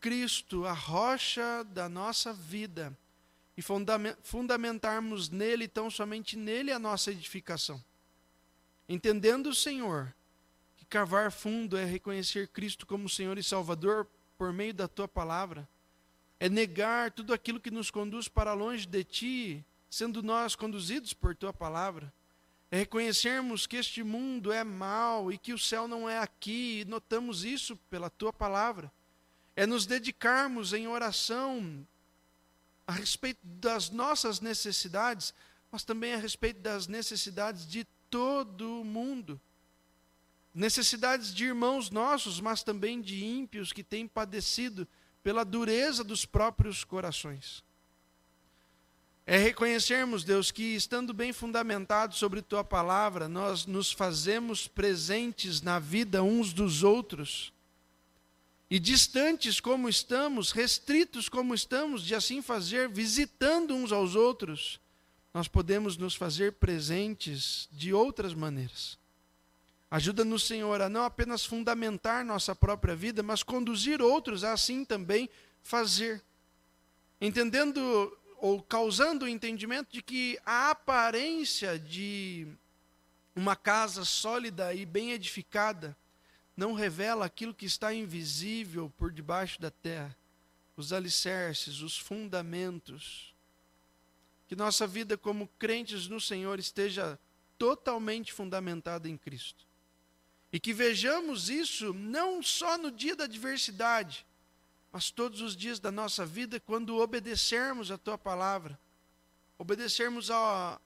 Cristo, 0.00 0.64
a 0.64 0.72
rocha 0.72 1.62
da 1.62 1.86
nossa 1.86 2.32
vida, 2.32 2.96
e 3.54 3.60
fundamentarmos 4.22 5.28
nele, 5.28 5.68
tão 5.68 5.90
somente 5.90 6.38
nele, 6.38 6.72
a 6.72 6.78
nossa 6.78 7.10
edificação. 7.10 7.84
Entendendo, 8.88 9.54
Senhor, 9.54 10.10
cavar 10.88 11.30
fundo 11.30 11.76
é 11.76 11.84
reconhecer 11.84 12.48
Cristo 12.48 12.86
como 12.86 13.10
Senhor 13.10 13.36
e 13.36 13.42
Salvador 13.42 14.06
por 14.38 14.54
meio 14.54 14.72
da 14.72 14.88
tua 14.88 15.06
palavra. 15.06 15.68
É 16.40 16.48
negar 16.48 17.10
tudo 17.10 17.34
aquilo 17.34 17.60
que 17.60 17.70
nos 17.70 17.90
conduz 17.90 18.26
para 18.26 18.54
longe 18.54 18.86
de 18.86 19.04
ti, 19.04 19.64
sendo 19.90 20.22
nós 20.22 20.56
conduzidos 20.56 21.12
por 21.12 21.36
tua 21.36 21.52
palavra. 21.52 22.10
É 22.70 22.78
reconhecermos 22.78 23.66
que 23.66 23.76
este 23.76 24.02
mundo 24.02 24.52
é 24.52 24.64
mau 24.64 25.30
e 25.32 25.38
que 25.38 25.52
o 25.52 25.58
céu 25.58 25.86
não 25.86 26.08
é 26.08 26.18
aqui, 26.18 26.80
e 26.80 26.84
notamos 26.84 27.44
isso 27.44 27.76
pela 27.88 28.10
tua 28.10 28.32
palavra. 28.32 28.92
É 29.54 29.66
nos 29.66 29.86
dedicarmos 29.86 30.72
em 30.72 30.86
oração 30.88 31.86
a 32.86 32.92
respeito 32.92 33.40
das 33.42 33.90
nossas 33.90 34.40
necessidades, 34.40 35.32
mas 35.70 35.84
também 35.84 36.14
a 36.14 36.18
respeito 36.18 36.60
das 36.60 36.86
necessidades 36.86 37.66
de 37.66 37.84
todo 38.10 38.80
o 38.80 38.84
mundo 38.84 39.40
necessidades 40.56 41.34
de 41.34 41.44
irmãos 41.44 41.90
nossos, 41.90 42.40
mas 42.40 42.62
também 42.62 43.02
de 43.02 43.22
ímpios 43.22 43.74
que 43.74 43.84
têm 43.84 44.08
padecido 44.08 44.88
pela 45.22 45.44
dureza 45.44 46.02
dos 46.02 46.24
próprios 46.24 46.82
corações. 46.82 47.62
É 49.28 49.36
reconhecermos, 49.36 50.22
Deus, 50.22 50.52
que 50.52 50.76
estando 50.76 51.12
bem 51.12 51.32
fundamentados 51.32 52.16
sobre 52.16 52.40
tua 52.40 52.62
palavra, 52.62 53.28
nós 53.28 53.66
nos 53.66 53.90
fazemos 53.90 54.68
presentes 54.68 55.60
na 55.60 55.80
vida 55.80 56.22
uns 56.22 56.52
dos 56.52 56.84
outros. 56.84 57.52
E 58.70 58.78
distantes 58.78 59.58
como 59.58 59.88
estamos, 59.88 60.52
restritos 60.52 61.28
como 61.28 61.54
estamos 61.54 62.04
de 62.04 62.14
assim 62.14 62.40
fazer, 62.40 62.88
visitando 62.88 63.74
uns 63.74 63.90
aos 63.90 64.14
outros, 64.14 64.80
nós 65.34 65.48
podemos 65.48 65.96
nos 65.96 66.14
fazer 66.14 66.52
presentes 66.52 67.68
de 67.72 67.92
outras 67.92 68.32
maneiras. 68.32 68.96
Ajuda-nos, 69.90 70.44
Senhor, 70.44 70.80
a 70.80 70.88
não 70.88 71.02
apenas 71.02 71.44
fundamentar 71.44 72.24
nossa 72.24 72.54
própria 72.54 72.94
vida, 72.94 73.24
mas 73.24 73.42
conduzir 73.42 74.00
outros 74.00 74.44
a 74.44 74.52
assim 74.52 74.84
também 74.84 75.28
fazer. 75.64 76.22
Entendendo 77.20 78.16
ou 78.46 78.62
causando 78.62 79.24
o 79.24 79.28
entendimento 79.28 79.90
de 79.90 80.00
que 80.00 80.38
a 80.46 80.70
aparência 80.70 81.76
de 81.76 82.46
uma 83.34 83.56
casa 83.56 84.04
sólida 84.04 84.72
e 84.72 84.86
bem 84.86 85.10
edificada 85.10 85.96
não 86.56 86.72
revela 86.72 87.26
aquilo 87.26 87.52
que 87.52 87.66
está 87.66 87.92
invisível 87.92 88.88
por 88.96 89.10
debaixo 89.10 89.60
da 89.60 89.68
terra, 89.68 90.16
os 90.76 90.92
alicerces, 90.92 91.80
os 91.80 91.98
fundamentos. 91.98 93.34
Que 94.46 94.54
nossa 94.54 94.86
vida 94.86 95.18
como 95.18 95.48
crentes 95.58 96.06
no 96.06 96.20
Senhor 96.20 96.60
esteja 96.60 97.18
totalmente 97.58 98.32
fundamentada 98.32 99.08
em 99.08 99.16
Cristo 99.16 99.66
E 100.52 100.60
que 100.60 100.72
vejamos 100.72 101.50
isso 101.50 101.92
não 101.92 102.40
só 102.44 102.78
no 102.78 102.92
dia 102.92 103.16
da 103.16 103.24
adversidade, 103.24 104.24
mas 104.92 105.10
todos 105.10 105.40
os 105.40 105.56
dias 105.56 105.78
da 105.78 105.90
nossa 105.90 106.24
vida, 106.24 106.58
quando 106.60 106.98
obedecermos 106.98 107.90
a 107.90 107.98
tua 107.98 108.16
palavra, 108.16 108.78
obedecermos 109.58 110.30
a 110.30 110.80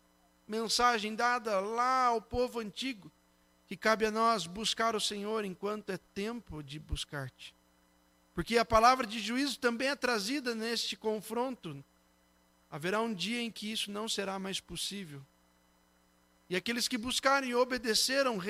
mensagem 0.47 1.15
dada 1.15 1.61
lá 1.61 2.07
ao 2.07 2.21
povo 2.21 2.59
antigo, 2.59 3.11
que 3.67 3.77
cabe 3.77 4.05
a 4.05 4.11
nós 4.11 4.47
buscar 4.47 4.97
o 4.97 5.01
Senhor 5.01 5.45
enquanto 5.45 5.91
é 5.91 5.99
tempo 6.13 6.63
de 6.63 6.79
buscar-te. 6.79 7.55
Porque 8.35 8.59
a 8.59 8.65
palavra 8.65 9.07
de 9.07 9.21
juízo 9.21 9.59
também 9.59 9.89
é 9.89 9.97
trazida 9.97 10.55
neste 10.55 10.97
confronto. 10.97 11.85
Haverá 12.71 13.01
um 13.01 13.13
dia 13.13 13.41
em 13.41 13.51
que 13.51 13.71
isso 13.71 13.91
não 13.91 14.09
será 14.09 14.39
mais 14.39 14.61
possível. 14.61 15.25
E 16.49 16.57
aqueles 16.57 16.89
que 16.89 16.99
buscaram 16.99 17.47
e 17.47 17.55
obedeceram 17.55 18.41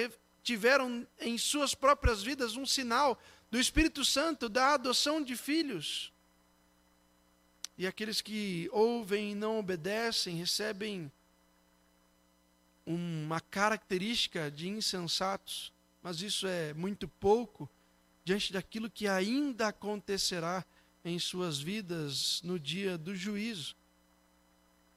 tiveram 0.42 1.06
em 1.18 1.36
suas 1.36 1.74
próprias 1.74 2.22
vidas 2.22 2.56
um 2.56 2.64
sinal 2.64 3.20
do 3.50 3.58
Espírito 3.58 4.04
Santo, 4.04 4.48
da 4.48 4.74
adoção 4.74 5.22
de 5.22 5.36
filhos. 5.36 6.12
E 7.76 7.86
aqueles 7.86 8.20
que 8.20 8.68
ouvem 8.72 9.32
e 9.32 9.34
não 9.34 9.58
obedecem 9.58 10.36
recebem 10.36 11.10
uma 12.86 13.40
característica 13.40 14.50
de 14.50 14.68
insensatos, 14.68 15.72
mas 16.02 16.20
isso 16.22 16.46
é 16.46 16.72
muito 16.74 17.08
pouco 17.08 17.68
diante 18.24 18.52
daquilo 18.52 18.90
que 18.90 19.08
ainda 19.08 19.68
acontecerá 19.68 20.64
em 21.04 21.18
suas 21.18 21.58
vidas 21.58 22.40
no 22.42 22.58
dia 22.58 22.96
do 22.96 23.16
juízo. 23.16 23.74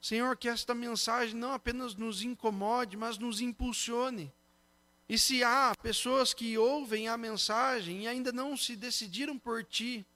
Senhor, 0.00 0.36
que 0.36 0.48
esta 0.48 0.74
mensagem 0.74 1.34
não 1.34 1.52
apenas 1.52 1.94
nos 1.94 2.22
incomode, 2.22 2.96
mas 2.96 3.16
nos 3.16 3.40
impulsione 3.40 4.30
e 5.08 5.18
se 5.18 5.44
há 5.44 5.74
pessoas 5.82 6.32
que 6.32 6.56
ouvem 6.56 7.08
a 7.08 7.16
mensagem 7.16 8.02
e 8.02 8.08
ainda 8.08 8.32
não 8.32 8.56
se 8.56 8.74
decidiram 8.74 9.38
por 9.38 9.62
ti, 9.62 10.06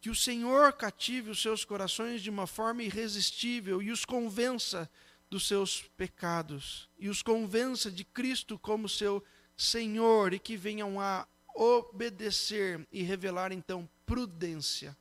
que 0.00 0.10
o 0.10 0.14
Senhor 0.14 0.72
cative 0.72 1.30
os 1.30 1.40
seus 1.40 1.64
corações 1.64 2.22
de 2.22 2.30
uma 2.30 2.46
forma 2.46 2.82
irresistível 2.82 3.82
e 3.82 3.90
os 3.90 4.04
convença 4.04 4.90
dos 5.30 5.46
seus 5.48 5.82
pecados, 5.96 6.88
e 6.98 7.08
os 7.08 7.22
convença 7.22 7.90
de 7.90 8.04
Cristo 8.04 8.58
como 8.58 8.88
seu 8.88 9.24
Senhor, 9.56 10.32
e 10.32 10.38
que 10.38 10.56
venham 10.56 11.00
a 11.00 11.26
obedecer 11.54 12.86
e 12.92 13.02
revelar 13.02 13.52
então 13.52 13.88
prudência. 14.04 14.96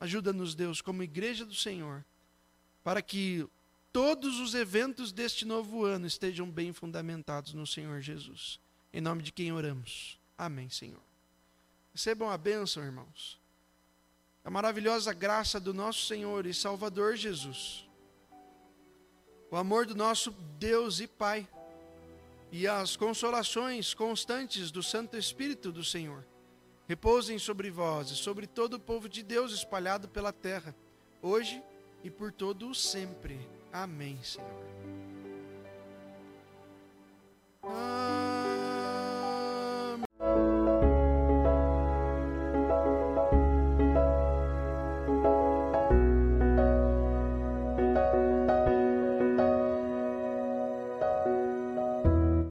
Ajuda-nos, 0.00 0.54
Deus, 0.54 0.80
como 0.80 1.02
igreja 1.02 1.44
do 1.44 1.54
Senhor, 1.54 2.04
para 2.82 3.02
que 3.02 3.46
todos 3.98 4.38
os 4.38 4.54
eventos 4.54 5.10
deste 5.10 5.44
novo 5.44 5.84
ano 5.84 6.06
estejam 6.06 6.48
bem 6.48 6.72
fundamentados 6.72 7.52
no 7.52 7.66
Senhor 7.66 8.00
Jesus. 8.00 8.60
Em 8.92 9.00
nome 9.00 9.24
de 9.24 9.32
quem 9.32 9.50
oramos. 9.50 10.20
Amém, 10.38 10.70
Senhor. 10.70 11.02
Recebam 11.92 12.30
a 12.30 12.38
bênção, 12.38 12.84
irmãos. 12.84 13.40
A 14.44 14.50
maravilhosa 14.50 15.12
graça 15.12 15.58
do 15.58 15.74
nosso 15.74 16.06
Senhor 16.06 16.46
e 16.46 16.54
Salvador 16.54 17.16
Jesus. 17.16 17.88
O 19.50 19.56
amor 19.56 19.84
do 19.84 19.96
nosso 19.96 20.30
Deus 20.60 21.00
e 21.00 21.08
Pai. 21.08 21.44
E 22.52 22.68
as 22.68 22.94
consolações 22.94 23.94
constantes 23.94 24.70
do 24.70 24.80
Santo 24.80 25.16
Espírito 25.16 25.72
do 25.72 25.82
Senhor 25.82 26.24
repousem 26.86 27.36
sobre 27.36 27.68
vós 27.68 28.12
e 28.12 28.14
sobre 28.14 28.46
todo 28.46 28.74
o 28.74 28.80
povo 28.80 29.08
de 29.08 29.24
Deus 29.24 29.52
espalhado 29.52 30.06
pela 30.06 30.32
terra, 30.32 30.72
hoje 31.20 31.60
e 32.04 32.10
por 32.12 32.30
todo 32.30 32.70
o 32.70 32.74
sempre. 32.76 33.57
Amém, 33.82 34.18
Senhor. 34.24 34.48
Ah. 37.62 38.27